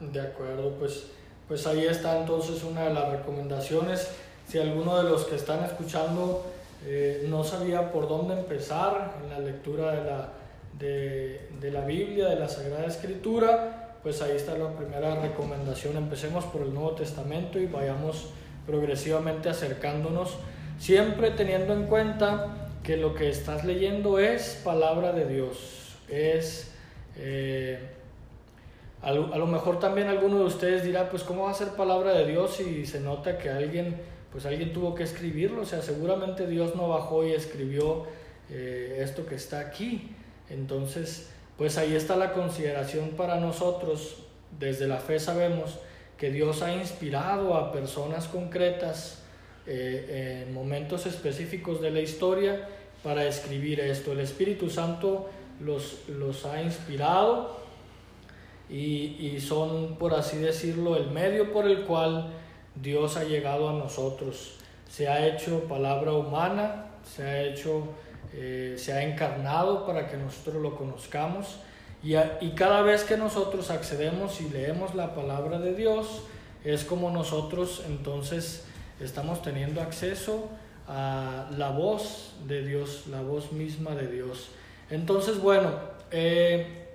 ¿no? 0.00 0.06
De 0.10 0.20
acuerdo, 0.20 0.74
pues, 0.78 1.08
pues 1.46 1.66
ahí 1.66 1.86
está 1.86 2.20
entonces 2.20 2.62
una 2.62 2.84
de 2.84 2.94
las 2.94 3.10
recomendaciones. 3.10 4.10
Si 4.46 4.58
alguno 4.58 5.02
de 5.02 5.08
los 5.08 5.24
que 5.24 5.36
están 5.36 5.64
escuchando 5.64 6.44
eh, 6.84 7.26
no 7.28 7.42
sabía 7.42 7.90
por 7.90 8.08
dónde 8.08 8.34
empezar 8.34 9.16
en 9.22 9.30
la 9.30 9.38
lectura 9.40 9.92
de 9.92 10.10
la, 10.10 10.32
de, 10.78 11.48
de 11.60 11.70
la 11.70 11.84
Biblia, 11.84 12.28
de 12.28 12.36
la 12.36 12.48
Sagrada 12.48 12.86
Escritura, 12.86 13.96
pues 14.02 14.22
ahí 14.22 14.36
está 14.36 14.56
la 14.56 14.76
primera 14.76 15.20
recomendación. 15.20 15.96
Empecemos 15.96 16.44
por 16.44 16.62
el 16.62 16.72
Nuevo 16.72 16.92
Testamento 16.92 17.58
y 17.58 17.66
vayamos 17.66 18.30
progresivamente 18.66 19.48
acercándonos, 19.48 20.36
siempre 20.78 21.30
teniendo 21.30 21.72
en 21.74 21.84
cuenta 21.86 22.70
que 22.82 22.96
lo 22.96 23.14
que 23.14 23.28
estás 23.28 23.64
leyendo 23.64 24.18
es 24.18 24.60
palabra 24.64 25.12
de 25.12 25.26
Dios, 25.26 25.96
es... 26.08 26.72
eh, 27.16 27.78
a 29.00 29.12
lo, 29.12 29.32
a 29.32 29.38
lo 29.38 29.46
mejor 29.46 29.78
también 29.78 30.08
alguno 30.08 30.40
de 30.40 30.44
ustedes 30.44 30.82
dirá, 30.82 31.08
pues 31.08 31.22
cómo 31.22 31.44
va 31.44 31.52
a 31.52 31.54
ser 31.54 31.68
palabra 31.68 32.12
de 32.14 32.26
Dios 32.26 32.56
si 32.56 32.84
se 32.84 32.98
nota 32.98 33.38
que 33.38 33.48
alguien, 33.48 33.96
pues 34.32 34.44
alguien 34.44 34.72
tuvo 34.72 34.94
que 34.94 35.04
escribirlo, 35.04 35.62
o 35.62 35.64
sea, 35.64 35.82
seguramente 35.82 36.48
Dios 36.48 36.74
no 36.74 36.88
bajó 36.88 37.24
y 37.24 37.32
escribió 37.32 38.06
eh, 38.50 38.98
esto 39.00 39.24
que 39.24 39.36
está 39.36 39.60
aquí. 39.60 40.16
Entonces, 40.50 41.30
pues 41.56 41.78
ahí 41.78 41.94
está 41.94 42.16
la 42.16 42.32
consideración 42.32 43.10
para 43.10 43.40
nosotros. 43.40 44.16
Desde 44.58 44.86
la 44.86 44.98
fe 44.98 45.18
sabemos 45.18 45.78
que 46.16 46.30
Dios 46.30 46.62
ha 46.62 46.74
inspirado 46.74 47.54
a 47.54 47.72
personas 47.72 48.26
concretas 48.26 49.22
eh, 49.66 50.44
en 50.46 50.54
momentos 50.54 51.06
específicos 51.06 51.80
de 51.80 51.90
la 51.90 52.00
historia 52.00 52.68
para 53.02 53.26
escribir 53.26 53.80
esto. 53.80 54.12
El 54.12 54.20
Espíritu 54.20 54.70
Santo 54.70 55.28
los, 55.60 56.08
los 56.08 56.44
ha 56.44 56.62
inspirado 56.62 57.58
y, 58.68 59.16
y 59.34 59.40
son, 59.40 59.96
por 59.96 60.14
así 60.14 60.38
decirlo, 60.38 60.96
el 60.96 61.10
medio 61.10 61.52
por 61.52 61.66
el 61.66 61.84
cual 61.84 62.32
Dios 62.74 63.16
ha 63.16 63.24
llegado 63.24 63.68
a 63.68 63.72
nosotros. 63.72 64.54
Se 64.88 65.08
ha 65.08 65.26
hecho 65.26 65.64
palabra 65.64 66.12
humana, 66.12 66.86
se 67.04 67.22
ha 67.22 67.42
hecho, 67.42 67.88
eh, 68.34 68.74
se 68.78 68.92
ha 68.92 69.02
encarnado 69.02 69.86
para 69.86 70.08
que 70.08 70.16
nosotros 70.16 70.62
lo 70.62 70.76
conozcamos. 70.76 71.56
Y, 72.02 72.14
y 72.14 72.52
cada 72.54 72.82
vez 72.82 73.02
que 73.04 73.16
nosotros 73.16 73.70
accedemos 73.70 74.40
y 74.40 74.48
leemos 74.50 74.94
la 74.94 75.14
palabra 75.14 75.58
de 75.58 75.74
Dios, 75.74 76.22
es 76.64 76.84
como 76.84 77.10
nosotros 77.10 77.82
entonces 77.86 78.64
estamos 79.00 79.42
teniendo 79.42 79.80
acceso 79.80 80.48
a 80.88 81.48
la 81.56 81.70
voz 81.70 82.34
de 82.46 82.64
Dios, 82.64 83.04
la 83.10 83.20
voz 83.20 83.52
misma 83.52 83.94
de 83.94 84.06
Dios. 84.08 84.48
Entonces, 84.90 85.38
bueno, 85.40 85.72
eh, 86.10 86.86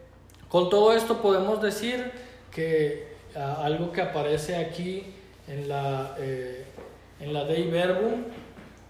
con 0.50 0.70
todo 0.70 0.94
esto 0.94 1.22
podemos 1.22 1.62
decir 1.62 2.12
que 2.52 3.14
a- 3.36 3.64
algo 3.66 3.92
que 3.92 4.02
aparece 4.02 4.56
aquí 4.56 5.14
en 5.48 5.68
la, 5.68 6.16
eh, 6.20 6.66
en 7.20 7.34
la 7.34 7.44
Dei 7.46 7.70
Verbum, 7.70 8.24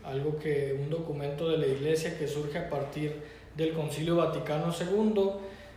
algo 0.05 0.37
que 0.37 0.77
un 0.79 0.89
documento 0.89 1.49
de 1.49 1.57
la 1.57 1.67
iglesia 1.67 2.17
que 2.17 2.27
surge 2.27 2.57
a 2.57 2.69
partir 2.69 3.15
del 3.55 3.73
Concilio 3.73 4.17
Vaticano 4.17 4.73
II, 4.73 5.31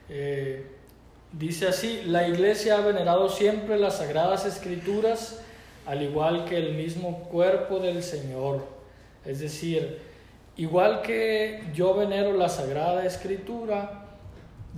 eh, 0.08 0.66
dice 1.32 1.68
así, 1.68 2.02
la 2.06 2.26
iglesia 2.26 2.78
ha 2.78 2.80
venerado 2.80 3.28
siempre 3.28 3.78
las 3.78 3.98
sagradas 3.98 4.46
escrituras, 4.46 5.40
al 5.86 6.02
igual 6.02 6.44
que 6.44 6.56
el 6.56 6.74
mismo 6.74 7.24
cuerpo 7.24 7.78
del 7.78 8.02
Señor. 8.02 8.64
Es 9.24 9.40
decir, 9.40 9.98
igual 10.56 11.02
que 11.02 11.62
yo 11.74 11.94
venero 11.94 12.32
la 12.32 12.48
sagrada 12.48 13.04
escritura, 13.04 14.06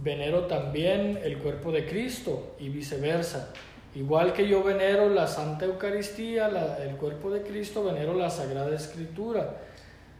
venero 0.02 0.44
también 0.44 1.18
el 1.22 1.38
cuerpo 1.38 1.72
de 1.72 1.86
Cristo 1.86 2.54
y 2.58 2.68
viceversa. 2.68 3.52
Igual 3.98 4.32
que 4.32 4.46
yo 4.46 4.62
venero 4.62 5.08
la 5.08 5.26
Santa 5.26 5.64
Eucaristía, 5.64 6.46
el 6.80 6.94
cuerpo 6.98 7.30
de 7.30 7.42
Cristo, 7.42 7.82
venero 7.82 8.14
la 8.14 8.30
Sagrada 8.30 8.72
Escritura, 8.72 9.56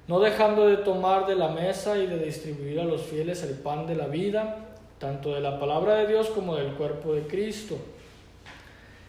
no 0.08 0.18
dejando 0.18 0.66
de 0.66 0.78
tomar 0.78 1.28
de 1.28 1.36
la 1.36 1.46
mesa 1.46 1.96
y 1.96 2.08
de 2.08 2.18
distribuir 2.18 2.80
a 2.80 2.84
los 2.84 3.02
fieles 3.02 3.44
el 3.44 3.54
pan 3.54 3.86
de 3.86 3.94
la 3.94 4.08
vida, 4.08 4.56
tanto 4.98 5.32
de 5.32 5.40
la 5.40 5.60
palabra 5.60 5.94
de 5.94 6.08
Dios 6.08 6.26
como 6.30 6.56
del 6.56 6.72
cuerpo 6.72 7.14
de 7.14 7.28
Cristo. 7.28 7.76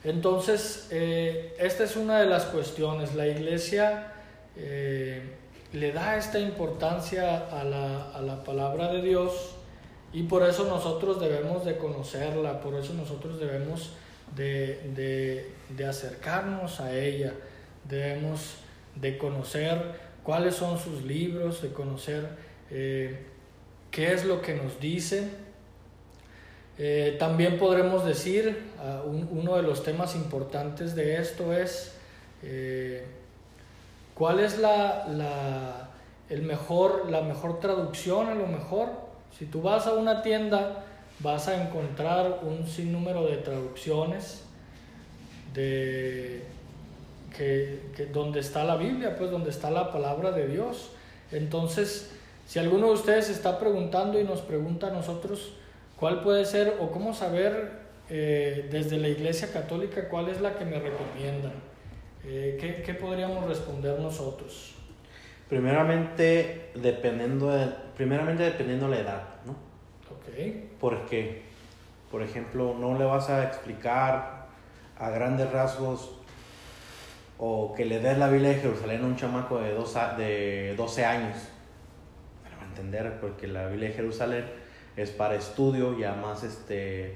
Entonces, 0.04 0.88
eh, 0.92 1.56
esta 1.58 1.84
es 1.86 1.96
una 1.96 2.20
de 2.20 2.28
las 2.28 2.46
cuestiones. 2.46 3.16
La 3.16 3.26
iglesia 3.28 4.14
eh, 4.56 5.36
le 5.74 5.92
da 5.94 6.16
esta 6.16 6.38
importancia 6.38 7.48
a 7.48 7.64
la, 7.64 8.12
a 8.12 8.22
la 8.22 8.44
palabra 8.44 8.94
de 8.94 9.02
Dios 9.02 9.56
y 10.14 10.24
por 10.24 10.48
eso 10.48 10.66
nosotros 10.66 11.20
debemos 11.20 11.66
de 11.66 11.76
conocerla, 11.78 12.62
por 12.62 12.76
eso 12.76 12.94
nosotros 12.94 13.40
debemos 13.40 13.94
de, 14.36 14.82
de- 14.96 15.52
de 15.70 15.86
acercarnos 15.86 16.80
a 16.80 16.94
ella, 16.96 17.34
debemos 17.88 18.56
de 18.96 19.18
conocer 19.18 19.82
cuáles 20.24 20.56
son 20.56 20.78
sus 20.80 21.04
libros, 21.04 21.62
de 21.62 21.70
conocer 21.72 22.28
eh, 22.72 23.26
qué 23.92 24.14
es 24.14 24.26
lo 24.26 24.42
que 24.42 24.54
nos 24.56 24.80
dice. 24.80 25.30
Eh, 26.78 27.18
también 27.20 27.58
podremos 27.58 28.06
decir, 28.06 28.58
ah, 28.80 29.02
un- 29.06 29.28
uno 29.32 29.56
de 29.58 29.64
los 29.64 29.84
temas 29.84 30.16
importantes 30.16 30.96
de 30.96 31.18
esto 31.18 31.54
es 31.54 31.94
eh, 32.44 33.04
cuál 34.16 34.40
es 34.40 34.58
la, 34.60 35.06
la, 35.10 35.90
el 36.30 36.44
mejor, 36.44 37.10
la 37.12 37.22
mejor 37.22 37.60
traducción 37.60 38.28
a 38.28 38.36
lo 38.36 38.48
mejor. 38.48 38.90
Si 39.38 39.46
tú 39.46 39.62
vas 39.62 39.88
a 39.88 39.94
una 39.94 40.22
tienda 40.22 40.86
vas 41.20 41.48
a 41.48 41.62
encontrar 41.62 42.40
un 42.44 42.68
sinnúmero 42.68 43.26
de 43.26 43.38
traducciones 43.38 44.44
de 45.54 46.44
que, 47.36 47.82
que 47.96 48.06
donde 48.08 48.40
está 48.40 48.64
la 48.64 48.76
Biblia, 48.76 49.16
pues 49.18 49.32
donde 49.32 49.50
está 49.50 49.70
la 49.70 49.92
palabra 49.92 50.32
de 50.32 50.48
Dios. 50.48 50.92
Entonces, 51.32 52.12
si 52.46 52.60
alguno 52.60 52.88
de 52.88 52.94
ustedes 52.94 53.30
está 53.30 53.60
preguntando 53.60 54.20
y 54.20 54.24
nos 54.24 54.42
pregunta 54.42 54.88
a 54.88 54.92
nosotros 54.92 55.54
cuál 55.98 56.22
puede 56.22 56.46
ser 56.46 56.78
o 56.80 56.92
cómo 56.92 57.14
saber 57.14 57.72
eh, 58.10 58.68
desde 58.72 58.98
la 58.98 59.08
Iglesia 59.08 59.52
Católica 59.52 60.10
cuál 60.10 60.30
es 60.30 60.42
la 60.42 60.58
que 60.58 60.66
me 60.66 60.80
recomiendan, 60.80 61.54
eh, 62.26 62.58
¿qué, 62.60 62.82
qué 62.82 62.94
podríamos 62.94 63.46
responder 63.48 64.00
nosotros? 64.00 64.74
Primeramente, 65.48 66.72
dependiendo 66.76 67.52
de, 67.52 67.68
primeramente 67.96 68.44
dependiendo 68.44 68.88
la 68.88 69.00
edad, 69.00 69.24
¿no? 69.46 69.69
Porque, 70.80 71.44
por 72.12 72.22
ejemplo, 72.24 72.76
no 72.80 72.98
le 72.98 73.06
vas 73.06 73.30
a 73.30 73.44
explicar 73.44 74.48
a 74.98 75.10
grandes 75.10 75.52
rasgos 75.52 76.12
o 77.38 77.74
que 77.76 77.86
le 77.86 78.00
des 78.00 78.18
la 78.18 78.28
Biblia 78.28 78.50
de 78.50 78.56
Jerusalén 78.56 79.02
a 79.04 79.06
un 79.08 79.16
chamaco 79.16 79.60
de, 79.60 79.74
dos 79.74 79.96
a- 79.96 80.16
de 80.16 80.74
12 80.76 81.06
años. 81.06 81.38
Para 82.44 82.66
entender, 82.66 83.20
porque 83.22 83.48
la 83.48 83.68
Biblia 83.68 83.90
de 83.90 83.96
Jerusalén 83.96 84.46
es 84.98 85.10
para 85.12 85.36
estudio, 85.36 85.98
ya 85.98 86.14
más 86.14 86.44
este, 86.44 87.16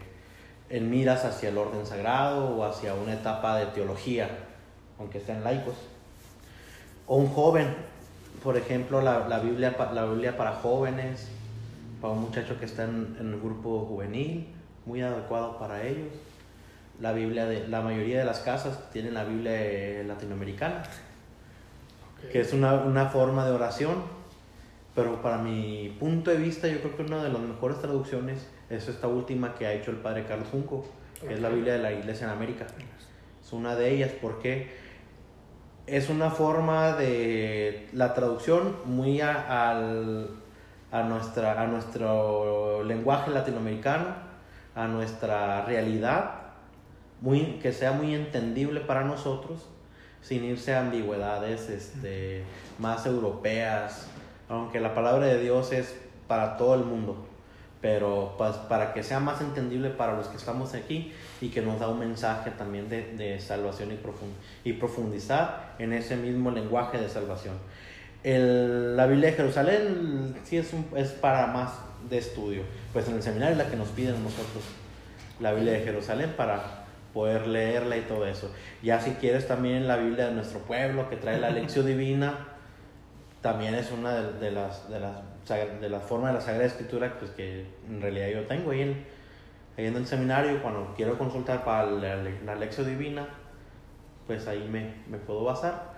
en 0.70 0.90
miras 0.90 1.26
hacia 1.26 1.50
el 1.50 1.58
orden 1.58 1.86
sagrado 1.86 2.56
o 2.56 2.64
hacia 2.64 2.94
una 2.94 3.14
etapa 3.14 3.58
de 3.58 3.66
teología, 3.68 4.30
aunque 4.98 5.18
estén 5.18 5.44
laicos. 5.44 5.76
O 7.06 7.18
un 7.18 7.28
joven, 7.28 7.76
por 8.42 8.56
ejemplo, 8.56 9.02
la, 9.02 9.28
la 9.28 9.40
Biblia, 9.40 9.76
la 9.94 10.06
Biblia 10.06 10.38
para 10.38 10.54
jóvenes, 10.54 11.28
para 12.04 12.16
un 12.16 12.20
muchacho 12.24 12.60
que 12.60 12.66
está 12.66 12.84
en, 12.84 13.16
en 13.18 13.32
el 13.32 13.40
grupo 13.40 13.86
juvenil, 13.86 14.50
muy 14.86 15.02
adecuado 15.02 15.58
para 15.58 15.88
ellos. 15.88 16.10
La 17.00 17.14
Biblia 17.14 17.46
de 17.46 17.66
la 17.70 17.80
mayoría 17.80 18.20
de 18.20 18.26
las 18.26 18.42
casas 18.42 18.92
tienen 18.92 19.14
la 19.14 19.24
Biblia 19.24 19.54
eh, 19.56 20.04
latinoamericana, 20.06 20.84
que 22.30 22.42
es 22.42 22.52
una, 22.52 22.74
una 22.74 23.06
forma 23.06 23.46
de 23.46 23.52
oración, 23.54 23.96
pero 24.94 25.22
para 25.22 25.38
mi 25.38 25.96
punto 25.98 26.30
de 26.30 26.38
vista 26.38 26.68
yo 26.68 26.80
creo 26.82 26.98
que 26.98 27.04
una 27.04 27.24
de 27.24 27.30
las 27.30 27.42
mejores 27.42 27.80
traducciones 27.80 28.46
es 28.70 28.90
esta 28.90 29.08
última 29.08 29.56
que 29.56 29.66
ha 29.66 29.72
hecho 29.72 29.92
el 29.92 29.98
padre 29.98 30.26
Carlos 30.26 30.50
Junco, 30.52 30.86
que 31.26 31.34
es 31.36 31.40
la. 31.40 31.48
Biblia 31.48 31.74
de 31.74 31.80
la 31.80 31.94
Iglesia 31.94 32.26
en 32.28 32.34
América. 32.34 32.68
Es 33.42 33.54
una 33.54 33.76
de 33.76 33.92
ellas 33.92 34.12
porque 34.22 34.72
es 35.88 36.10
una 36.10 36.32
forma 36.32 36.98
de 36.98 37.88
la 37.94 38.14
traducción 38.14 38.76
muy 38.86 39.22
a, 39.22 39.70
al- 39.72 40.43
a, 40.94 41.02
nuestra, 41.02 41.60
a 41.60 41.66
nuestro 41.66 42.84
lenguaje 42.84 43.32
latinoamericano, 43.32 44.06
a 44.76 44.88
nuestra 44.88 45.66
realidad, 45.66 46.36
muy, 47.20 47.60
que 47.62 47.74
sea 47.74 47.94
muy 47.94 48.14
entendible 48.14 48.80
para 48.80 49.04
nosotros, 49.04 49.68
sin 50.22 50.46
irse 50.46 50.76
a 50.76 50.82
ambigüedades 50.82 51.68
este, 51.70 52.44
más 52.78 53.08
europeas, 53.08 54.08
aunque 54.48 54.80
la 54.80 54.94
palabra 54.94 55.26
de 55.26 55.42
Dios 55.42 55.72
es 55.72 56.00
para 56.28 56.58
todo 56.58 56.76
el 56.76 56.84
mundo, 56.84 57.26
pero 57.82 58.36
pues, 58.38 58.56
para 58.70 58.94
que 58.94 59.02
sea 59.02 59.20
más 59.20 59.42
entendible 59.42 59.90
para 59.90 60.14
los 60.16 60.28
que 60.28 60.38
estamos 60.38 60.76
aquí 60.76 61.12
y 61.42 61.50
que 61.50 61.64
nos 61.64 61.80
da 61.80 61.88
un 61.88 62.00
mensaje 62.00 62.52
también 62.52 62.88
de, 62.88 63.16
de 63.18 63.40
salvación 63.40 63.90
y, 63.92 64.70
y 64.70 64.74
profundizar 64.74 65.74
en 65.80 65.92
ese 65.92 66.16
mismo 66.18 66.52
lenguaje 66.52 67.00
de 67.00 67.10
salvación. 67.10 67.56
El- 68.24 68.96
la 68.96 69.06
Biblia 69.08 69.32
de 69.32 69.36
Jerusalén 69.38 70.36
sí 70.44 70.58
es, 70.58 70.72
un- 70.74 70.88
es 70.96 71.10
para 71.12 71.48
más 71.48 71.74
de 72.10 72.18
estudio, 72.18 72.64
pues 72.94 73.08
en 73.08 73.16
el 73.16 73.24
seminario 73.24 73.54
es 73.54 73.58
la 73.58 73.70
que 73.70 73.76
nos 73.76 73.90
piden 73.90 74.24
nosotros 74.24 74.64
la 75.40 75.52
Biblia 75.54 75.74
de 75.74 75.82
Jerusalén 75.82 76.34
para 76.38 76.84
poder 77.14 77.48
leerla 77.48 77.98
y 77.98 78.02
todo 78.02 78.26
eso. 78.26 78.52
Ya 78.82 79.00
si 79.00 79.12
quieres 79.12 79.48
también 79.48 79.88
la 79.88 79.98
Biblia 79.98 80.28
de 80.28 80.34
nuestro 80.34 80.60
pueblo 80.60 81.10
que 81.10 81.16
trae 81.18 81.38
la 81.40 81.50
lección 81.50 81.86
divina, 81.86 82.48
también 83.42 83.76
es 83.76 83.92
una 83.92 84.14
de, 84.16 84.34
de 84.40 84.52
las, 84.52 84.90
de, 84.90 85.00
las, 85.00 85.18
de 85.82 85.90
las 85.90 86.04
formas 86.04 86.32
de 86.32 86.40
la 86.40 86.42
Sagrada 86.42 86.66
Escritura 86.66 87.16
pues, 87.20 87.32
que 87.32 87.66
en 87.90 88.02
realidad 88.02 88.28
yo 88.30 88.42
tengo 88.48 88.72
ahí 88.72 88.82
en, 88.82 89.06
ahí 89.78 89.86
en 89.88 89.96
el 89.98 90.08
seminario 90.08 90.62
cuando 90.62 90.94
quiero 90.96 91.18
consultar 91.18 91.66
para 91.66 91.86
la, 91.92 92.16
la 92.46 92.56
lección 92.56 92.88
divina, 92.88 93.28
pues 94.28 94.48
ahí 94.48 94.66
me, 94.72 94.94
me 95.10 95.18
puedo 95.18 95.44
basar 95.44 95.94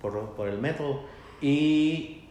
por, 0.00 0.34
por 0.36 0.48
el 0.48 0.58
método. 0.58 1.00
Y 1.40 2.24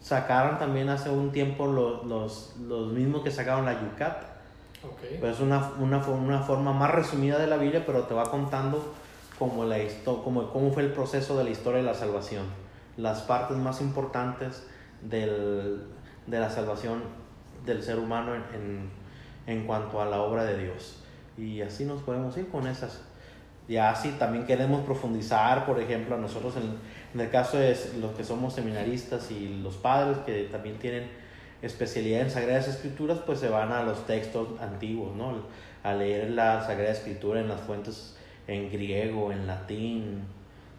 sacaron 0.00 0.58
también 0.58 0.90
hace 0.90 1.08
un 1.08 1.32
tiempo 1.32 1.66
los, 1.66 2.04
los, 2.04 2.56
los 2.68 2.92
mismos 2.92 3.22
que 3.22 3.30
sacaron 3.30 3.64
la 3.64 3.80
Yucat. 3.80 4.22
ok. 4.82 5.20
Pues 5.20 5.36
es 5.36 5.40
una, 5.40 5.72
una, 5.78 5.98
una 6.06 6.40
forma 6.40 6.72
más 6.72 6.90
resumida 6.90 7.38
de 7.38 7.46
la 7.46 7.56
Biblia, 7.56 7.84
pero 7.86 8.02
te 8.02 8.14
va 8.14 8.30
contando 8.30 8.92
como 9.38 9.64
la 9.64 9.78
como, 10.04 10.50
cómo 10.50 10.72
fue 10.72 10.82
el 10.82 10.92
proceso 10.92 11.38
de 11.38 11.44
la 11.44 11.50
historia 11.50 11.78
de 11.78 11.86
la 11.86 11.94
salvación. 11.94 12.44
Las 12.96 13.22
partes 13.22 13.56
más 13.56 13.80
importantes 13.80 14.66
del, 15.00 15.86
de 16.26 16.38
la 16.38 16.50
salvación 16.50 17.02
del 17.64 17.82
ser 17.82 17.98
humano 17.98 18.34
en, 18.34 18.42
en, 18.54 18.90
en 19.46 19.66
cuanto 19.66 20.00
a 20.00 20.04
la 20.04 20.20
obra 20.20 20.44
de 20.44 20.58
Dios. 20.58 21.02
Y 21.36 21.62
así 21.62 21.84
nos 21.84 22.02
podemos 22.02 22.36
ir 22.36 22.48
con 22.48 22.66
esas. 22.66 23.00
Ya 23.66 23.94
si 23.94 24.10
también 24.12 24.44
queremos 24.44 24.82
profundizar, 24.82 25.64
por 25.64 25.80
ejemplo, 25.80 26.14
a 26.14 26.18
nosotros 26.18 26.54
en, 26.56 26.76
en 27.14 27.20
el 27.20 27.30
caso 27.30 27.58
de 27.58 27.76
los 28.00 28.12
que 28.12 28.24
somos 28.24 28.54
seminaristas 28.54 29.30
y 29.30 29.60
los 29.62 29.76
padres 29.76 30.18
que 30.26 30.48
también 30.50 30.78
tienen 30.78 31.08
especialidad 31.62 32.22
en 32.22 32.30
Sagradas 32.30 32.68
Escrituras, 32.68 33.20
pues 33.24 33.38
se 33.38 33.48
van 33.48 33.72
a 33.72 33.82
los 33.82 34.06
textos 34.06 34.48
antiguos, 34.60 35.14
¿no? 35.14 35.34
A 35.82 35.94
leer 35.94 36.30
la 36.30 36.62
Sagrada 36.62 36.90
Escritura 36.90 37.40
en 37.40 37.48
las 37.48 37.60
fuentes 37.60 38.16
en 38.48 38.70
griego, 38.70 39.32
en 39.32 39.46
latín, 39.46 40.22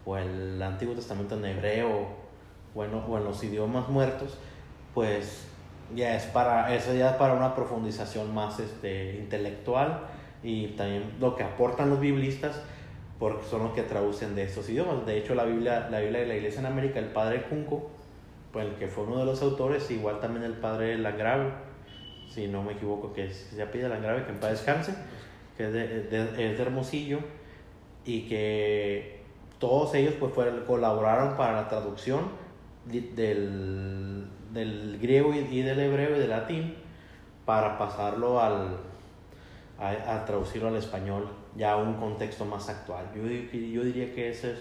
o 0.05 0.17
el 0.17 0.61
Antiguo 0.61 0.93
Testamento 0.93 1.37
en 1.37 1.45
hebreo, 1.45 2.07
bueno, 2.73 3.03
o 3.07 3.17
en 3.17 3.23
los 3.23 3.43
idiomas 3.43 3.87
muertos, 3.89 4.37
pues 4.93 5.47
ya 5.95 6.15
es 6.15 6.23
para, 6.23 6.73
eso 6.75 6.93
ya 6.93 7.11
es 7.11 7.15
para 7.15 7.33
una 7.33 7.55
profundización 7.55 8.33
más 8.33 8.59
este, 8.59 9.17
intelectual 9.17 10.01
y 10.43 10.67
también 10.69 11.13
lo 11.19 11.35
que 11.35 11.43
aportan 11.43 11.89
los 11.89 11.99
biblistas 11.99 12.61
porque 13.19 13.45
son 13.45 13.63
los 13.63 13.73
que 13.73 13.84
traducen 13.84 14.36
de 14.36 14.43
estos 14.43 14.69
idiomas. 14.69 15.06
De 15.06 15.17
hecho, 15.17 15.36
la 15.36 15.45
Biblia, 15.45 15.88
la 15.89 15.99
Biblia 15.99 16.21
de 16.21 16.28
la 16.28 16.36
Iglesia 16.36 16.60
en 16.60 16.65
América, 16.65 16.99
el 16.99 17.08
padre 17.08 17.45
Junco, 17.49 17.89
pues 18.51 18.65
el 18.65 18.73
que 18.75 18.88
fue 18.88 19.06
uno 19.06 19.19
de 19.19 19.25
los 19.25 19.41
autores, 19.41 19.89
igual 19.91 20.19
también 20.19 20.43
el 20.43 20.54
padre 20.54 20.97
Langrave, 20.97 21.51
si 22.30 22.47
no 22.47 22.63
me 22.63 22.73
equivoco, 22.73 23.13
que 23.13 23.30
se 23.30 23.65
pide 23.67 23.88
Langrave, 23.88 24.25
que 24.25 24.32
en 24.32 24.39
paz 24.39 24.51
descanse. 24.51 24.93
que 25.58 25.67
es 25.67 25.73
de, 25.73 25.99
es 26.12 26.58
de 26.58 26.62
Hermosillo, 26.62 27.19
y 28.06 28.28
que 28.28 29.21
todos 29.60 29.93
ellos 29.95 30.15
pues 30.19 30.34
fueron, 30.34 30.65
colaboraron 30.65 31.38
para 31.38 31.54
la 31.54 31.67
traducción 31.67 32.30
del, 32.86 34.28
del 34.54 34.99
griego 35.01 35.34
y, 35.34 35.39
y 35.39 35.62
del 35.62 35.80
hebreo 35.80 36.15
y 36.15 36.19
del 36.19 36.30
latín 36.30 36.75
para 37.45 37.78
pasarlo 37.78 38.39
al, 38.41 38.78
a, 39.80 40.15
a 40.15 40.25
traducirlo 40.25 40.67
al 40.67 40.75
español 40.75 41.28
ya 41.55 41.77
un 41.77 41.95
contexto 41.95 42.45
más 42.45 42.69
actual. 42.69 43.05
Yo, 43.15 43.23
yo 43.23 43.83
diría 43.83 44.13
que 44.13 44.29
ese 44.29 44.53
es 44.53 44.59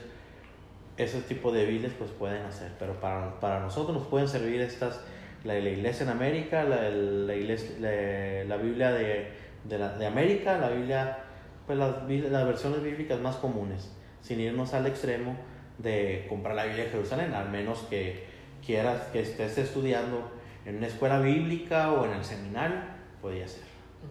ese 0.97 1.21
tipo 1.23 1.53
de 1.53 1.67
Biblias 1.67 1.93
pues 1.99 2.11
pueden 2.11 2.43
hacer, 2.43 2.73
pero 2.79 3.01
para, 3.01 3.41
para 3.41 3.61
nosotros 3.61 3.97
nos 3.97 4.07
pueden 4.07 4.29
servir 4.29 4.61
estas, 4.61 5.01
la, 5.43 5.55
la 5.55 5.69
iglesia 5.69 6.05
en 6.05 6.11
América, 6.11 6.65
la, 6.65 6.89
la, 6.91 7.35
iglesia, 7.35 7.77
la, 7.81 8.45
la 8.45 8.63
Biblia 8.63 8.93
de, 8.93 9.29
de, 9.65 9.79
de 9.79 10.07
América, 10.07 10.59
la 10.59 10.71
Biblia, 10.71 11.19
pues 11.67 11.79
las, 11.79 12.09
las 12.09 12.47
versiones 12.47 12.83
bíblicas 12.83 13.21
más 13.21 13.37
comunes, 13.37 13.91
sin 14.21 14.41
irnos 14.41 14.73
al 14.75 14.87
extremo 14.87 15.37
de 15.79 16.27
comprar 16.29 16.55
la 16.55 16.65
Biblia 16.65 16.85
de 16.85 16.91
Jerusalén, 16.91 17.35
al 17.35 17.51
menos 17.51 17.81
que 17.91 18.25
quieras 18.65 19.03
que 19.13 19.21
estés 19.21 19.59
estudiando 19.59 20.31
en 20.65 20.77
una 20.77 20.87
escuela 20.87 21.19
bíblica 21.21 21.93
o 21.93 22.07
en 22.07 22.13
el 22.13 22.25
seminario, 22.25 22.77
podría 23.21 23.49
ser. 23.49 23.65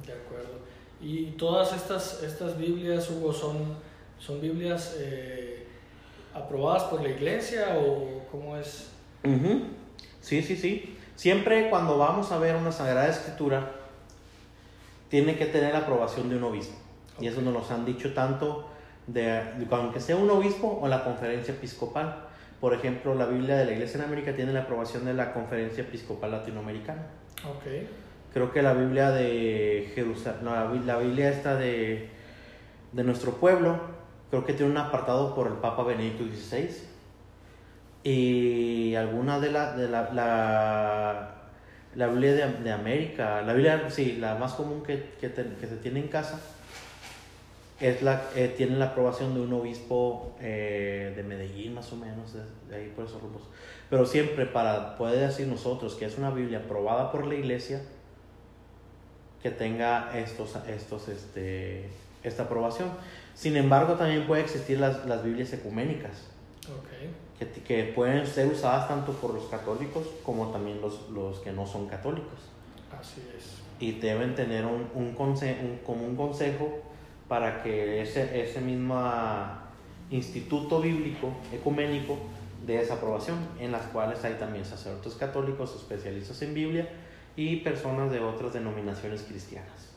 De 0.05 0.11
acuerdo. 0.11 0.72
Y 1.03 1.31
todas 1.37 1.73
estas, 1.73 2.23
estas 2.23 2.57
Biblias, 2.57 3.09
Hugo, 3.09 3.33
son, 3.33 3.57
son 4.19 4.39
Biblias 4.39 4.95
eh, 4.99 5.67
aprobadas 6.33 6.83
por 6.83 7.01
la 7.03 7.09
iglesia 7.09 7.77
o 7.77 8.23
cómo 8.31 8.55
es? 8.57 8.89
Ujú. 9.23 9.63
Sí, 10.21 10.41
sí, 10.41 10.55
sí. 10.55 10.97
Siempre 11.15 11.69
cuando 11.69 11.97
vamos 11.97 12.31
a 12.31 12.37
ver 12.39 12.55
una 12.55 12.71
Sagrada 12.71 13.07
Escritura, 13.09 13.71
tiene 15.09 15.37
que 15.37 15.45
tener 15.45 15.73
la 15.73 15.79
aprobación 15.79 16.29
de 16.29 16.37
un 16.37 16.43
obispo. 16.43 16.75
Y 17.19 17.27
eso 17.27 17.41
nos 17.41 17.53
lo 17.53 17.75
han 17.75 17.85
dicho 17.85 18.13
tanto, 18.13 18.67
de, 19.05 19.21
de- 19.23 19.67
aunque 19.71 19.99
sea 19.99 20.15
un 20.15 20.29
obispo 20.29 20.79
o 20.81 20.87
la 20.87 21.03
conferencia 21.03 21.53
episcopal. 21.53 22.27
Por 22.59 22.73
ejemplo, 22.73 23.13
la 23.13 23.25
Biblia 23.25 23.57
de 23.57 23.65
la 23.65 23.71
Iglesia 23.73 23.97
en 23.99 24.05
América 24.05 24.33
tiene 24.33 24.53
la 24.53 24.61
aprobación 24.61 25.05
de 25.05 25.13
la 25.13 25.33
conferencia 25.33 25.83
episcopal 25.83 26.31
latinoamericana. 26.31 27.03
Ok. 27.47 27.65
Creo 28.33 28.51
que 28.51 28.61
la 28.61 28.73
Biblia 28.73 29.11
de 29.11 29.91
Jerusalén, 29.93 30.45
la, 30.45 30.65
Bi- 30.65 30.83
la 30.85 30.97
Biblia 30.97 31.29
esta 31.29 31.55
de, 31.55 32.09
de 32.91 33.03
nuestro 33.03 33.33
pueblo, 33.33 33.77
creo 34.31 34.43
que 34.45 34.53
tiene 34.53 34.71
un 34.71 34.77
apartado 34.77 35.35
por 35.35 35.47
el 35.47 35.53
Papa 35.53 35.83
Benedicto 35.83 36.23
XVI. 36.25 36.69
Y 38.03 38.95
alguna 38.95 39.39
de 39.39 39.51
la, 39.51 39.75
de 39.77 39.87
la, 39.87 40.11
la, 40.13 41.35
la 41.95 42.07
Biblia 42.07 42.33
de, 42.33 42.53
de 42.63 42.71
América, 42.71 43.41
la 43.43 43.53
Biblia, 43.53 43.89
sí, 43.89 44.17
la 44.19 44.35
más 44.35 44.53
común 44.53 44.83
que, 44.83 45.11
que, 45.21 45.29
te- 45.29 45.55
que 45.59 45.67
se 45.67 45.77
tiene 45.77 45.99
en 46.01 46.07
casa, 46.09 46.41
es 47.79 48.01
la, 48.01 48.23
eh, 48.35 48.53
tiene 48.57 48.77
la 48.77 48.85
aprobación 48.85 49.33
de 49.35 49.41
un 49.41 49.53
obispo 49.53 50.35
eh, 50.41 51.13
de 51.15 51.23
Medellín, 51.23 51.73
más 51.75 51.91
o 51.93 51.95
menos, 51.97 52.33
de, 52.33 52.41
de 52.69 52.75
ahí 52.75 52.93
por 52.95 53.05
esos 53.05 53.21
rumbos. 53.21 53.43
Pero 53.89 54.05
siempre 54.05 54.45
para 54.45 54.97
poder 54.97 55.19
decir 55.27 55.47
nosotros 55.47 55.95
que 55.95 56.05
es 56.05 56.17
una 56.17 56.31
Biblia 56.31 56.59
aprobada 56.65 57.11
por 57.11 57.25
la 57.25 57.35
iglesia, 57.35 57.81
que 59.43 59.51
tenga 59.51 60.17
estos, 60.17 60.55
estos, 60.67 61.09
este, 61.09 61.89
esta 62.23 62.43
aprobación. 62.43 62.89
Sin 63.35 63.57
embargo, 63.57 63.93
también 63.93 64.25
puede 64.25 64.41
existir 64.41 64.79
las, 64.79 65.05
las 65.05 65.23
Biblias 65.23 65.51
ecuménicas, 65.53 66.11
que, 67.37 67.49
que 67.63 67.83
pueden 67.93 68.25
ser 68.25 68.47
usadas 68.47 68.87
tanto 68.87 69.11
por 69.13 69.33
los 69.33 69.43
católicos 69.45 70.07
como 70.25 70.47
también 70.51 70.79
los, 70.81 71.09
los 71.09 71.39
que 71.39 71.51
no 71.51 71.67
son 71.67 71.87
católicos. 71.87 72.39
Así 72.97 73.21
es. 73.37 73.57
Y 73.79 73.99
deben 73.99 74.33
tener 74.35 74.65
un, 74.65 74.87
un, 74.95 75.13
conse- 75.15 75.59
un- 75.61 75.79
como 75.85 76.05
un 76.05 76.15
consejo 76.15 76.79
para 77.27 77.61
que 77.63 78.01
ese, 78.01 78.41
ese 78.41 78.61
mismo 78.61 78.95
instituto 80.09 80.79
bíblico 80.79 81.33
ecuménico 81.51 82.17
dé 82.65 82.79
esa 82.79 82.93
aprobación, 82.93 83.37
en 83.59 83.71
las 83.73 83.81
cuales 83.87 84.23
hay 84.23 84.35
también 84.35 84.63
sacerdotes 84.63 85.15
católicos, 85.15 85.75
especialistas 85.75 86.41
en 86.43 86.53
Biblia 86.53 86.87
y 87.35 87.57
personas 87.57 88.11
de 88.11 88.19
otras 88.19 88.53
denominaciones 88.53 89.23
cristianas. 89.23 89.89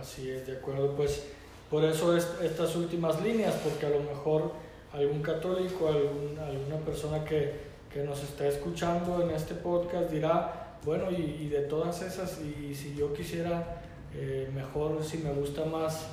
Así 0.00 0.30
es, 0.30 0.46
de 0.46 0.56
acuerdo. 0.58 0.94
Pues 0.96 1.24
por 1.70 1.84
eso 1.84 2.16
es, 2.16 2.28
estas 2.42 2.76
últimas 2.76 3.22
líneas, 3.22 3.54
porque 3.64 3.86
a 3.86 3.90
lo 3.90 4.00
mejor 4.00 4.52
algún 4.92 5.22
católico, 5.22 5.88
algún- 5.88 6.38
alguna 6.38 6.76
persona 6.84 7.24
que, 7.24 7.52
que 7.92 8.02
nos 8.04 8.22
está 8.22 8.46
escuchando 8.46 9.22
en 9.22 9.30
este 9.30 9.54
podcast 9.54 10.10
dirá, 10.10 10.78
bueno, 10.84 11.10
y, 11.10 11.14
y 11.44 11.48
de 11.48 11.60
todas 11.62 12.02
esas, 12.02 12.40
y, 12.42 12.74
si 12.74 12.94
yo 12.94 13.12
quisiera, 13.14 13.82
eh, 14.14 14.50
mejor 14.54 15.02
si 15.02 15.18
me 15.18 15.32
gusta 15.32 15.64
más 15.64 16.06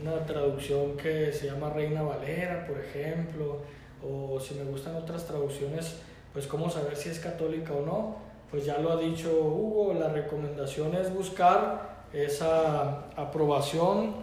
una 0.00 0.24
traducción 0.24 0.96
que 0.96 1.32
se 1.32 1.46
llama 1.46 1.70
Reina 1.70 2.02
Valera, 2.02 2.66
por 2.66 2.78
ejemplo, 2.78 3.58
o 4.02 4.38
si 4.40 4.54
me 4.54 4.64
gustan 4.64 4.94
otras 4.96 5.26
traducciones, 5.26 5.96
pues 6.32 6.46
cómo 6.46 6.70
saber 6.70 6.96
si 6.96 7.08
es 7.10 7.18
católica 7.18 7.72
o 7.74 7.84
no. 7.84 8.16
Pues 8.52 8.66
ya 8.66 8.76
lo 8.76 8.92
ha 8.92 8.96
dicho 9.00 9.30
Hugo, 9.30 9.94
la 9.94 10.10
recomendación 10.10 10.94
es 10.94 11.12
buscar 11.12 12.04
esa 12.12 13.06
aprobación 13.16 14.14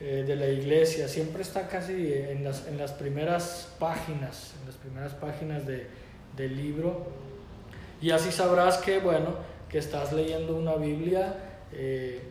eh, 0.00 0.24
de 0.26 0.34
la 0.34 0.48
iglesia. 0.48 1.06
Siempre 1.06 1.42
está 1.42 1.68
casi 1.68 2.12
en 2.12 2.42
las, 2.42 2.66
en 2.66 2.78
las 2.78 2.90
primeras 2.90 3.72
páginas, 3.78 4.54
en 4.60 4.66
las 4.66 4.74
primeras 4.74 5.14
páginas 5.14 5.64
de, 5.68 5.86
del 6.36 6.56
libro. 6.56 7.06
Y 8.02 8.10
así 8.10 8.32
sabrás 8.32 8.78
que, 8.78 8.98
bueno, 8.98 9.34
que 9.68 9.78
estás 9.78 10.12
leyendo 10.12 10.56
una 10.56 10.74
Biblia 10.74 11.36
eh, 11.72 12.22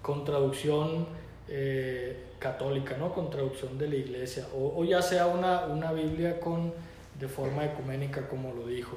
con 0.00 0.24
traducción 0.24 1.06
eh, 1.48 2.28
católica, 2.38 2.96
¿no? 2.96 3.12
Con 3.12 3.28
traducción 3.28 3.76
de 3.76 3.88
la 3.88 3.96
iglesia. 3.96 4.46
O, 4.56 4.80
o 4.80 4.84
ya 4.86 5.02
sea 5.02 5.26
una, 5.26 5.66
una 5.66 5.92
Biblia 5.92 6.40
con, 6.40 6.72
de 7.20 7.28
forma 7.28 7.66
ecuménica, 7.66 8.26
como 8.26 8.54
lo 8.54 8.66
dijo. 8.66 8.96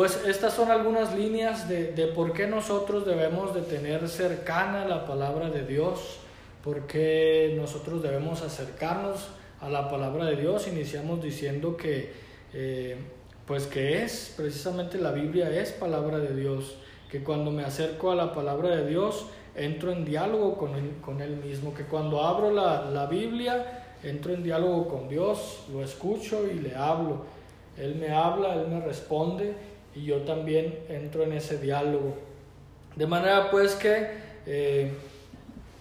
Pues 0.00 0.18
estas 0.26 0.54
son 0.54 0.70
algunas 0.70 1.14
líneas 1.14 1.68
de, 1.68 1.92
de 1.92 2.06
por 2.06 2.32
qué 2.32 2.46
nosotros 2.46 3.04
debemos 3.04 3.54
de 3.54 3.60
tener 3.60 4.08
cercana 4.08 4.86
la 4.86 5.04
palabra 5.04 5.50
de 5.50 5.66
Dios, 5.66 6.20
por 6.64 6.86
qué 6.86 7.54
nosotros 7.54 8.02
debemos 8.02 8.40
acercarnos 8.40 9.28
a 9.60 9.68
la 9.68 9.90
palabra 9.90 10.24
de 10.24 10.36
Dios. 10.36 10.66
Iniciamos 10.68 11.22
diciendo 11.22 11.76
que, 11.76 12.14
eh, 12.54 12.96
pues 13.44 13.66
que 13.66 14.02
es, 14.02 14.32
precisamente 14.38 14.96
la 14.96 15.12
Biblia 15.12 15.50
es 15.50 15.72
palabra 15.72 16.18
de 16.18 16.34
Dios, 16.34 16.76
que 17.10 17.22
cuando 17.22 17.50
me 17.50 17.62
acerco 17.62 18.10
a 18.10 18.14
la 18.14 18.32
palabra 18.32 18.74
de 18.74 18.86
Dios, 18.86 19.26
entro 19.54 19.92
en 19.92 20.06
diálogo 20.06 20.56
con 20.56 20.76
él, 20.76 20.92
con 21.04 21.20
él 21.20 21.36
mismo, 21.36 21.74
que 21.74 21.84
cuando 21.84 22.22
abro 22.22 22.50
la, 22.50 22.86
la 22.90 23.04
Biblia, 23.04 23.84
entro 24.02 24.32
en 24.32 24.42
diálogo 24.42 24.88
con 24.88 25.10
Dios, 25.10 25.66
lo 25.70 25.84
escucho 25.84 26.46
y 26.50 26.58
le 26.58 26.74
hablo. 26.74 27.38
Él 27.76 27.96
me 27.96 28.10
habla, 28.10 28.54
Él 28.54 28.68
me 28.68 28.80
responde 28.80 29.54
y 29.94 30.04
yo 30.04 30.22
también 30.22 30.78
entro 30.88 31.24
en 31.24 31.32
ese 31.32 31.58
diálogo. 31.58 32.16
De 32.96 33.06
manera 33.06 33.50
pues 33.50 33.74
que 33.74 34.08
eh, 34.46 34.92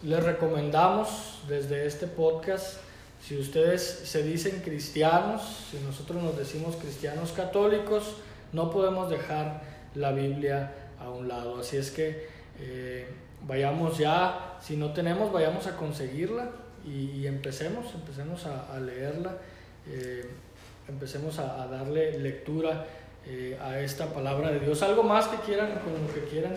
les 0.03 0.23
recomendamos 0.23 1.41
desde 1.47 1.85
este 1.85 2.07
podcast, 2.07 2.79
si 3.21 3.37
ustedes 3.37 3.81
se 3.81 4.23
dicen 4.23 4.61
cristianos, 4.63 5.67
si 5.71 5.77
nosotros 5.79 6.23
nos 6.23 6.37
decimos 6.37 6.75
cristianos 6.75 7.31
católicos, 7.31 8.15
no 8.53 8.71
podemos 8.71 9.09
dejar 9.09 9.61
la 9.95 10.11
Biblia 10.11 10.73
a 10.99 11.09
un 11.09 11.27
lado. 11.27 11.59
Así 11.59 11.77
es 11.77 11.91
que 11.91 12.27
eh, 12.59 13.07
vayamos 13.45 13.97
ya, 13.97 14.57
si 14.61 14.77
no 14.77 14.93
tenemos, 14.93 15.31
vayamos 15.31 15.67
a 15.67 15.75
conseguirla 15.75 16.49
y, 16.85 17.11
y 17.11 17.27
empecemos, 17.27 17.93
empecemos 17.93 18.45
a, 18.45 18.73
a 18.73 18.79
leerla, 18.79 19.37
eh, 19.87 20.29
empecemos 20.87 21.39
a, 21.39 21.63
a 21.63 21.67
darle 21.67 22.17
lectura 22.19 22.85
eh, 23.29 23.57
a 23.61 23.79
esta 23.79 24.11
palabra 24.13 24.49
de 24.51 24.59
Dios. 24.59 24.81
Algo 24.83 25.03
más 25.03 25.27
que 25.27 25.37
quieran, 25.37 25.79
con 25.83 25.93
lo 25.93 26.13
que 26.13 26.23
quieran 26.29 26.53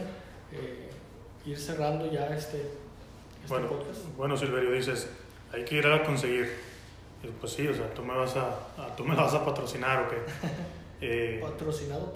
eh, 0.52 0.88
ir 1.46 1.58
cerrando 1.58 2.10
ya 2.10 2.26
este, 2.28 2.56
este 2.58 3.48
Bueno, 3.48 3.68
podcast. 3.68 4.00
bueno, 4.16 4.36
Silverio, 4.36 4.72
dices, 4.72 5.08
hay 5.52 5.64
que 5.64 5.76
ir 5.76 5.86
a 5.86 6.02
conseguir. 6.02 6.50
Y 7.22 7.26
Pues 7.28 7.52
sí, 7.52 7.68
o 7.68 7.74
sea, 7.74 7.92
tú 7.94 8.02
me 8.02 8.14
vas 8.16 8.34
a, 8.36 8.48
a- 8.78 8.96
tú 8.96 9.04
me 9.04 9.14
vas 9.22 9.34
a 9.34 9.44
patrocinar 9.44 10.04
o 10.04 10.08
qué. 10.08 10.16
Eh, 11.04 11.40
Patrocinado. 11.42 12.12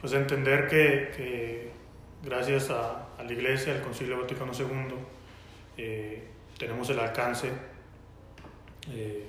pues 0.00 0.14
entender 0.14 0.66
que, 0.66 1.12
que 1.14 1.70
gracias 2.22 2.70
a, 2.70 3.08
a 3.18 3.22
la 3.22 3.30
Iglesia, 3.30 3.74
al 3.74 3.82
Concilio 3.82 4.18
Vaticano 4.18 4.50
II, 4.58 4.94
eh, 5.76 6.26
tenemos 6.58 6.88
el 6.88 7.00
alcance 7.00 7.50
eh, 8.90 9.26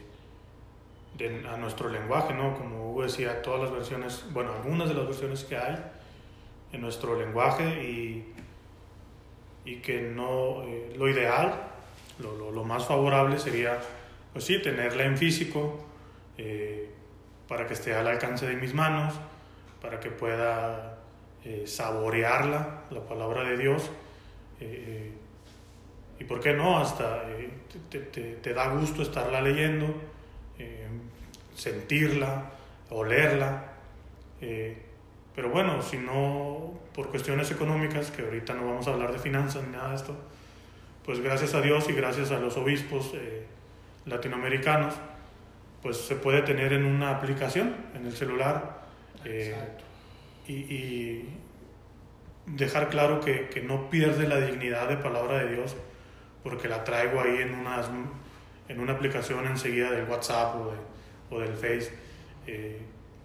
de- 1.18 1.48
a 1.48 1.58
nuestro 1.58 1.90
lenguaje, 1.90 2.34
¿no? 2.34 2.58
Como 2.58 2.92
Hugo 2.92 3.04
decía, 3.04 3.42
todas 3.42 3.62
las 3.62 3.72
versiones, 3.72 4.26
bueno, 4.32 4.52
algunas 4.54 4.88
de 4.90 4.96
las 4.96 5.06
versiones 5.06 5.44
que 5.46 5.58
hay 5.58 5.76
en 6.74 6.82
nuestro 6.82 7.18
lenguaje 7.20 7.64
y, 7.84 8.34
y 9.66 9.78
que 9.78 10.02
no, 10.02 10.64
eh, 10.64 10.94
lo 10.98 11.10
ideal, 11.10 11.54
lo, 12.20 12.36
lo- 12.38 12.52
lo 12.52 12.64
más 12.64 12.86
favorable 12.86 13.40
sería, 13.40 13.80
pues 14.34 14.46
sí, 14.46 14.62
tenerla 14.62 15.04
en 15.06 15.18
físico 15.18 15.86
eh, 16.38 16.90
para 17.48 17.66
que 17.68 17.74
esté 17.74 17.94
al 17.96 18.08
alcance 18.08 18.46
de 18.46 18.56
mis 18.56 18.74
manos, 18.74 19.14
para 19.82 20.00
que 20.00 20.10
pueda 20.12 20.98
eh, 21.46 21.64
saborearla, 21.66 22.84
la 22.90 23.02
palabra 23.02 23.44
de 23.44 23.58
Dios, 23.58 23.90
eh, 24.60 25.12
y 26.20 26.24
por 26.24 26.40
qué 26.40 26.54
no, 26.54 26.78
hasta 26.80 27.24
eh, 27.30 27.50
te, 27.90 28.00
te- 28.00 28.36
te 28.36 28.54
da 28.54 28.68
gusto 28.70 29.02
estarla 29.02 29.42
leyendo, 29.42 29.86
eh, 30.58 30.88
sentirla, 31.56 32.52
olerla. 32.90 33.66
eh, 34.42 34.82
pero 35.36 35.50
bueno, 35.50 35.82
si 35.82 35.98
no, 35.98 36.74
por 36.94 37.10
cuestiones 37.10 37.52
económicas, 37.52 38.10
que 38.12 38.22
ahorita 38.22 38.54
no 38.54 38.68
vamos 38.68 38.88
a 38.88 38.92
hablar 38.94 39.12
de 39.12 39.20
finanzas 39.20 39.64
ni 39.64 39.72
nada 39.74 39.90
de 39.90 39.96
esto, 39.96 40.16
pues 41.04 41.20
gracias 41.20 41.54
a 41.56 41.62
Dios 41.62 41.90
y 41.90 41.94
gracias 41.94 42.32
a 42.32 42.40
los 42.40 42.56
obispos 42.58 43.12
eh, 43.16 43.46
latinoamericanos, 44.06 44.94
pues 45.82 45.98
se 45.98 46.16
puede 46.16 46.42
tener 46.42 46.72
en 46.74 46.86
una 46.86 47.12
aplicación, 47.12 47.76
en 47.96 48.06
el 48.06 48.14
celular, 48.16 48.86
eh, 49.26 49.56
y, 50.48 50.54
y 50.54 51.30
dejar 52.46 52.90
claro 52.90 53.20
que, 53.20 53.50
que 53.50 53.62
no 53.62 53.90
pierde 53.90 54.28
la 54.28 54.38
dignidad 54.40 54.88
de 54.88 54.98
palabra 54.98 55.40
de 55.40 55.54
Dios 55.56 55.76
porque 56.44 56.68
la 56.70 56.84
traigo 56.84 57.20
ahí 57.22 57.38
en, 57.42 57.56
unas, 57.56 57.90
en 58.70 58.80
una 58.80 58.94
aplicación 58.94 59.46
enseguida 59.48 59.92
del 59.92 60.08
WhatsApp 60.08 60.56
o, 60.56 60.72
de- 60.72 60.95
o 61.30 61.40
del 61.40 61.54
Face. 61.54 61.92
Eh, 62.48 62.80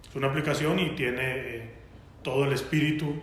es 0.07 0.15
una 0.15 0.27
aplicación 0.27 0.79
y 0.79 0.95
tiene 0.95 1.21
eh, 1.21 1.69
todo 2.23 2.45
el 2.45 2.53
espíritu 2.53 3.15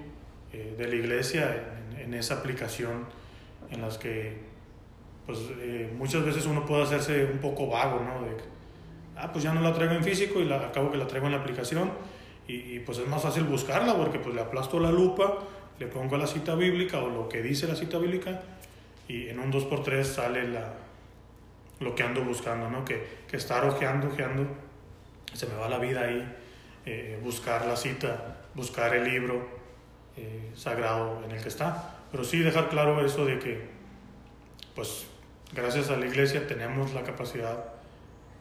eh, 0.52 0.74
de 0.76 0.88
la 0.88 0.94
iglesia 0.94 1.78
en, 1.94 2.00
en 2.00 2.14
esa 2.14 2.34
aplicación 2.34 3.06
en 3.70 3.82
las 3.82 3.98
que 3.98 4.48
pues 5.26 5.40
eh, 5.60 5.92
muchas 5.94 6.24
veces 6.24 6.46
uno 6.46 6.64
puede 6.64 6.84
hacerse 6.84 7.26
un 7.26 7.38
poco 7.38 7.66
vago, 7.66 8.00
¿no? 8.00 8.24
De 8.24 8.34
ah, 9.16 9.30
pues 9.30 9.44
ya 9.44 9.52
no 9.52 9.60
la 9.60 9.74
traigo 9.74 9.92
en 9.92 10.02
físico 10.02 10.40
y 10.40 10.46
la, 10.46 10.56
acabo 10.56 10.90
que 10.90 10.96
la 10.96 11.06
traigo 11.06 11.26
en 11.26 11.32
la 11.32 11.38
aplicación 11.40 11.92
y, 12.46 12.54
y, 12.54 12.80
pues 12.80 12.96
es 12.96 13.06
más 13.06 13.20
fácil 13.20 13.44
buscarla 13.44 13.94
porque 13.94 14.18
pues 14.18 14.34
le 14.34 14.40
aplasto 14.40 14.80
la 14.80 14.90
lupa, 14.90 15.34
le 15.78 15.86
pongo 15.86 16.16
la 16.16 16.26
cita 16.26 16.54
bíblica 16.54 17.00
o 17.00 17.10
lo 17.10 17.28
que 17.28 17.42
dice 17.42 17.66
la 17.66 17.76
cita 17.76 17.98
bíblica 17.98 18.40
y 19.06 19.28
en 19.28 19.38
un 19.38 19.52
2x3 19.52 20.02
sale 20.04 20.48
la, 20.48 20.72
lo 21.80 21.94
que 21.94 22.02
ando 22.04 22.24
buscando, 22.24 22.70
¿no? 22.70 22.86
Que, 22.86 23.06
que 23.28 23.36
estar 23.36 23.66
ojeando, 23.66 24.08
ojeando, 24.08 24.46
se 25.32 25.46
me 25.46 25.54
va 25.54 25.68
la 25.68 25.78
vida 25.78 26.02
ahí, 26.02 26.36
eh, 26.86 27.18
buscar 27.22 27.66
la 27.66 27.76
cita, 27.76 28.38
buscar 28.54 28.94
el 28.94 29.04
libro 29.04 29.48
eh, 30.16 30.50
sagrado 30.54 31.22
en 31.24 31.30
el 31.30 31.42
que 31.42 31.48
está. 31.48 31.96
Pero 32.10 32.24
sí 32.24 32.38
dejar 32.38 32.68
claro 32.68 33.04
eso 33.04 33.24
de 33.26 33.38
que, 33.38 33.68
pues, 34.74 35.06
gracias 35.52 35.90
a 35.90 35.96
la 35.96 36.06
iglesia 36.06 36.46
tenemos 36.46 36.94
la 36.94 37.02
capacidad 37.02 37.64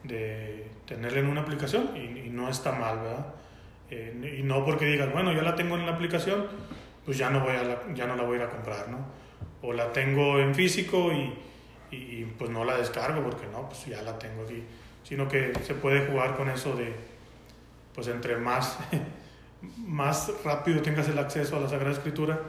de 0.03 0.67
tenerla 0.85 1.19
en 1.19 1.27
una 1.27 1.41
aplicación 1.41 1.95
y, 1.97 2.29
no 2.29 2.49
está 2.49 2.71
mal, 2.71 2.99
¿verdad? 2.99 3.25
Eh, 3.89 4.37
y 4.39 4.43
no 4.43 4.63
porque 4.63 4.85
digas, 4.85 5.11
bueno, 5.11 5.33
ya 5.33 5.41
la 5.41 5.55
tengo 5.55 5.75
en 5.75 5.85
la 5.85 5.93
aplicación, 5.93 6.47
pues 7.05 7.17
ya 7.17 7.29
no, 7.29 7.41
voy 7.41 7.55
a 7.55 7.63
la, 7.63 7.81
ya 7.93 8.05
no 8.05 8.15
la 8.15 8.23
voy 8.23 8.33
a 8.33 8.41
ir 8.41 8.45
a 8.47 8.49
comprar, 8.49 8.89
¿no? 8.89 8.99
O 9.61 9.73
la 9.73 9.91
tengo 9.91 10.39
en 10.39 10.53
físico 10.55 11.11
y, 11.11 11.33
y, 11.91 11.95
y, 11.95 12.35
pues 12.37 12.49
no 12.49 12.63
la 12.63 12.77
descargo 12.77 13.23
porque 13.23 13.47
no, 13.47 13.67
pues 13.67 13.85
ya 13.85 14.01
la 14.01 14.17
tengo 14.17 14.43
aquí. 14.43 14.63
Sino 15.07 15.27
que 15.27 15.53
se 15.63 15.73
puede 15.73 16.05
jugar 16.07 16.35
con 16.35 16.49
eso 16.49 16.75
de, 16.75 16.93
pues 17.95 18.07
entre 18.07 18.35
más, 18.35 18.77
más 19.77 20.31
rápido 20.43 20.81
tengas 20.81 21.07
el 21.07 21.17
acceso 21.17 21.55
a 21.55 21.61
la 21.61 21.69
Sagrada 21.69 21.93
Escritura, 21.93 22.41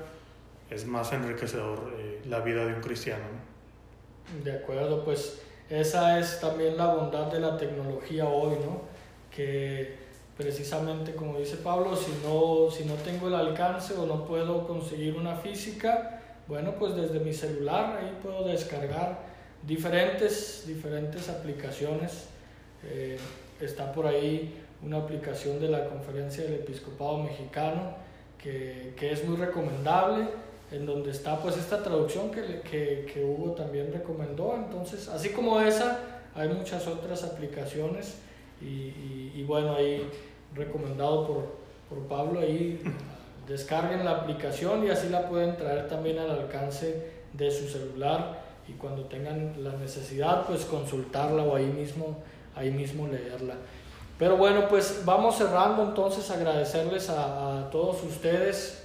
es 0.68 0.84
más 0.86 1.12
enriquecedor 1.12 1.94
eh, 1.98 2.22
la 2.26 2.40
vida 2.40 2.66
de 2.66 2.74
un 2.74 2.80
cristiano. 2.80 3.22
¿no? 3.22 4.44
De 4.44 4.58
acuerdo, 4.58 5.04
pues 5.04 5.40
esa 5.70 6.18
es 6.18 6.40
también 6.40 6.76
la 6.76 6.94
bondad 6.94 7.30
de 7.30 7.40
la 7.40 7.56
tecnología 7.56 8.26
hoy, 8.26 8.56
¿no? 8.64 8.82
Que 9.30 9.96
precisamente 10.36 11.14
como 11.14 11.38
dice 11.38 11.56
Pablo, 11.58 11.96
si 11.96 12.12
no, 12.24 12.70
si 12.70 12.84
no 12.84 12.94
tengo 12.94 13.28
el 13.28 13.34
alcance 13.34 13.94
o 13.94 14.06
no 14.06 14.24
puedo 14.24 14.66
conseguir 14.66 15.16
una 15.16 15.36
física, 15.36 16.22
bueno, 16.46 16.74
pues 16.78 16.94
desde 16.94 17.20
mi 17.20 17.32
celular 17.32 17.98
ahí 17.98 18.18
puedo 18.22 18.46
descargar 18.46 19.20
diferentes, 19.62 20.64
diferentes 20.66 21.28
aplicaciones. 21.28 22.28
Eh, 22.84 23.18
está 23.60 23.92
por 23.92 24.06
ahí 24.06 24.54
una 24.82 24.98
aplicación 24.98 25.60
de 25.60 25.68
la 25.68 25.88
Conferencia 25.88 26.44
del 26.44 26.54
Episcopado 26.54 27.18
Mexicano 27.18 27.94
que, 28.42 28.94
que 28.96 29.12
es 29.12 29.26
muy 29.26 29.36
recomendable 29.36 30.26
en 30.70 30.86
donde 30.86 31.10
está 31.10 31.40
pues 31.40 31.56
esta 31.56 31.82
traducción 31.82 32.30
que, 32.30 32.60
que, 32.60 33.10
que, 33.12 33.24
Hugo 33.24 33.52
también 33.52 33.92
recomendó. 33.92 34.54
Entonces, 34.54 35.08
así 35.08 35.30
como 35.30 35.60
esa, 35.60 36.20
hay 36.34 36.48
muchas 36.50 36.86
otras 36.86 37.24
aplicaciones 37.24 38.18
y, 38.60 38.64
y, 38.64 39.32
y 39.36 39.42
bueno, 39.44 39.74
ahí 39.74 40.08
recomendado 40.54 41.26
por, 41.26 41.58
por 41.88 42.06
Pablo, 42.06 42.40
ahí 42.40 42.80
descarguen 43.48 44.04
la 44.04 44.12
aplicación 44.12 44.86
y 44.86 44.90
así 44.90 45.08
la 45.08 45.28
pueden 45.28 45.56
traer 45.56 45.88
también 45.88 46.18
al 46.18 46.30
alcance 46.30 47.10
de 47.32 47.50
su 47.50 47.66
celular 47.68 48.42
y 48.68 48.72
cuando 48.72 49.04
tengan 49.04 49.64
la 49.64 49.72
necesidad 49.72 50.46
pues 50.46 50.64
consultarla 50.66 51.42
o 51.42 51.56
ahí 51.56 51.66
mismo, 51.66 52.18
ahí 52.58 52.70
mismo 52.70 53.06
leerla. 53.06 53.54
Pero 54.18 54.36
bueno, 54.36 54.68
pues 54.68 55.02
vamos 55.04 55.36
cerrando 55.36 55.82
entonces, 55.82 56.30
agradecerles 56.30 57.08
a, 57.08 57.60
a 57.60 57.70
todos 57.70 58.02
ustedes 58.02 58.84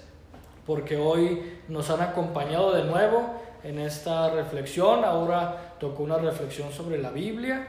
porque 0.65 0.95
hoy 0.95 1.59
nos 1.67 1.89
han 1.89 2.01
acompañado 2.01 2.73
de 2.73 2.83
nuevo 2.83 3.33
en 3.63 3.79
esta 3.79 4.29
reflexión. 4.29 5.03
Ahora 5.03 5.75
tocó 5.79 6.03
una 6.03 6.17
reflexión 6.17 6.71
sobre 6.71 6.97
la 6.97 7.11
Biblia. 7.11 7.67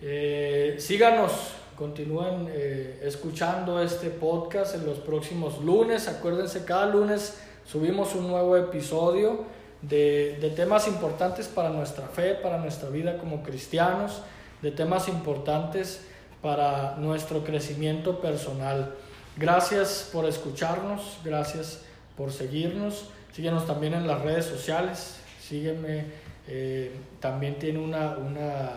Eh, 0.00 0.76
síganos, 0.78 1.32
continúen 1.76 2.48
eh, 2.50 3.00
escuchando 3.04 3.82
este 3.82 4.10
podcast 4.10 4.74
en 4.74 4.86
los 4.86 4.98
próximos 4.98 5.62
lunes. 5.62 6.08
Acuérdense, 6.08 6.64
cada 6.64 6.86
lunes 6.86 7.40
subimos 7.66 8.14
un 8.14 8.28
nuevo 8.28 8.56
episodio 8.56 9.44
de, 9.82 10.38
de 10.40 10.50
temas 10.50 10.86
importantes 10.88 11.48
para 11.48 11.70
nuestra 11.70 12.06
fe, 12.06 12.34
para 12.34 12.58
nuestra 12.58 12.88
vida 12.90 13.18
como 13.18 13.42
cristianos, 13.42 14.22
de 14.62 14.70
temas 14.70 15.08
importantes 15.08 16.02
para 16.42 16.96
nuestro 16.96 17.44
crecimiento 17.44 18.20
personal. 18.20 18.94
Gracias 19.36 20.08
por 20.12 20.26
escucharnos, 20.26 21.18
gracias 21.24 21.82
por 22.16 22.32
seguirnos. 22.32 23.10
Síguenos 23.32 23.66
también 23.66 23.94
en 23.94 24.06
las 24.06 24.20
redes 24.22 24.44
sociales. 24.44 25.16
Sígueme. 25.40 26.04
Eh, 26.48 26.92
también 27.20 27.58
tiene 27.58 27.78
una, 27.78 28.16
una, 28.16 28.70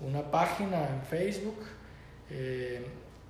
una, 0.00 0.30
página 0.30 0.88
en 0.88 1.02
Facebook. 1.02 1.58
Eh, 2.30 2.86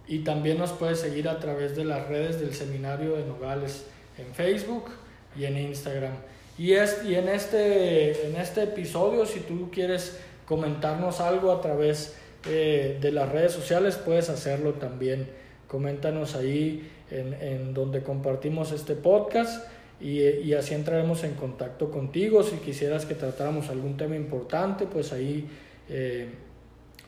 y 0.06 0.20
también 0.20 0.58
nos 0.58 0.72
puedes 0.72 1.00
seguir 1.00 1.28
a 1.28 1.38
través 1.38 1.76
de 1.76 1.84
las 1.84 2.06
redes 2.08 2.40
del 2.40 2.54
Seminario 2.54 3.16
de 3.16 3.24
Nogales 3.24 3.84
en 4.18 4.32
Facebook 4.34 4.90
y 5.36 5.44
en 5.44 5.58
Instagram. 5.58 6.14
Y, 6.58 6.72
es, 6.72 7.04
y 7.04 7.14
en, 7.14 7.28
este, 7.28 8.26
en 8.26 8.36
este 8.36 8.64
episodio, 8.64 9.24
si 9.24 9.40
tú 9.40 9.70
quieres 9.70 10.20
comentarnos 10.50 11.20
algo 11.20 11.52
a 11.52 11.60
través 11.60 12.16
eh, 12.44 12.98
de 13.00 13.12
las 13.12 13.28
redes 13.28 13.52
sociales, 13.52 13.94
puedes 13.94 14.28
hacerlo 14.30 14.72
también. 14.72 15.28
Coméntanos 15.68 16.34
ahí 16.34 16.90
en, 17.08 17.34
en, 17.34 17.72
donde 17.72 18.02
compartimos 18.02 18.72
este 18.72 18.96
podcast 18.96 19.64
y, 20.00 20.22
y, 20.22 20.54
así 20.54 20.74
entraremos 20.74 21.22
en 21.22 21.34
contacto 21.34 21.92
contigo. 21.92 22.42
Si 22.42 22.56
quisieras 22.56 23.06
que 23.06 23.14
tratáramos 23.14 23.68
algún 23.68 23.96
tema 23.96 24.16
importante, 24.16 24.86
pues 24.86 25.12
ahí, 25.12 25.48
eh, 25.88 26.30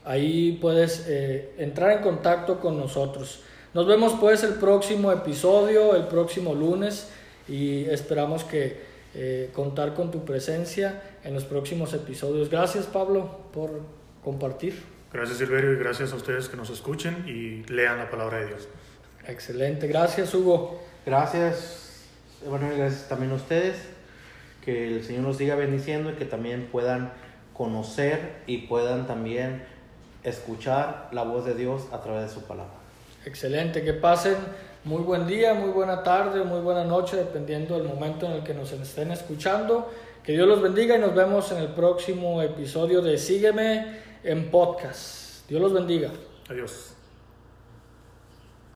ahí 0.05 0.57
puedes 0.61 1.07
eh, 1.09 1.51
entrar 1.59 1.97
en 1.97 1.99
contacto 2.05 2.61
con 2.61 2.79
nosotros. 2.79 3.41
Nos 3.75 3.89
vemos 3.89 4.13
pues 4.21 4.45
el 4.45 4.55
próximo 4.55 5.11
episodio, 5.11 5.97
el 5.97 6.05
próximo 6.05 6.55
lunes 6.55 7.09
y 7.49 7.87
esperamos 7.87 8.45
que 8.45 8.92
eh, 9.15 9.51
contar 9.53 9.95
con 9.95 10.11
tu 10.11 10.25
presencia 10.25 11.03
en 11.25 11.35
los 11.35 11.45
próximos 11.45 11.93
episodios. 11.95 12.49
Gracias 12.49 12.87
Pablo 12.87 13.41
por 13.53 13.83
compartir. 14.25 14.83
Gracias 15.13 15.39
Silverio 15.39 15.73
y 15.73 15.77
gracias 15.77 16.13
a 16.13 16.17
ustedes 16.17 16.49
que 16.49 16.57
nos 16.57 16.71
escuchen 16.71 17.25
y 17.29 17.63
lean 17.71 17.99
la 17.99 18.11
palabra 18.11 18.39
de 18.39 18.47
Dios. 18.47 18.69
Excelente, 19.27 19.87
gracias 19.87 20.35
Hugo. 20.35 20.83
Gracias, 21.05 22.07
bueno, 22.47 22.69
gracias 22.77 23.09
también 23.09 23.33
a 23.33 23.35
ustedes. 23.35 23.77
Que 24.65 24.87
el 24.87 25.05
Señor 25.05 25.25
nos 25.25 25.37
siga 25.37 25.57
bendiciendo 25.57 26.11
y 26.11 26.15
que 26.15 26.25
también 26.25 26.69
puedan 26.71 27.13
conocer 27.53 28.37
y 28.47 28.59
puedan 28.59 29.07
también 29.07 29.65
escuchar 30.25 31.09
la 31.13 31.25
voz 31.25 31.45
de 31.45 31.55
Dios 31.55 31.89
a 31.93 32.01
través 32.01 32.29
de 32.29 32.35
su 32.35 32.47
palabra. 32.47 32.73
Excelente, 33.25 33.83
que 33.83 33.93
pasen 33.93 34.37
muy 34.85 35.03
buen 35.03 35.27
día, 35.27 35.55
muy 35.55 35.71
buena 35.71 36.03
tarde, 36.03 36.43
muy 36.45 36.61
buena 36.61 36.85
noche, 36.85 37.17
dependiendo 37.17 37.79
del 37.79 37.87
momento 37.87 38.27
en 38.27 38.33
el 38.33 38.43
que 38.43 38.55
nos 38.55 38.73
estén 38.73 39.13
escuchando. 39.13 39.91
Que 40.25 40.33
Dios 40.33 40.47
los 40.47 40.61
bendiga 40.61 40.97
y 40.97 41.01
nos 41.01 41.15
vemos 41.15 41.51
en 41.53 41.59
el 41.59 41.69
próximo 41.69 42.43
episodio 42.43 43.01
de 43.01 43.19
Sígueme 43.19 43.99
en 44.25 44.51
podcast. 44.51 45.49
Dios 45.49 45.61
los 45.61 45.73
bendiga. 45.73 46.11
Adiós. 46.49 46.92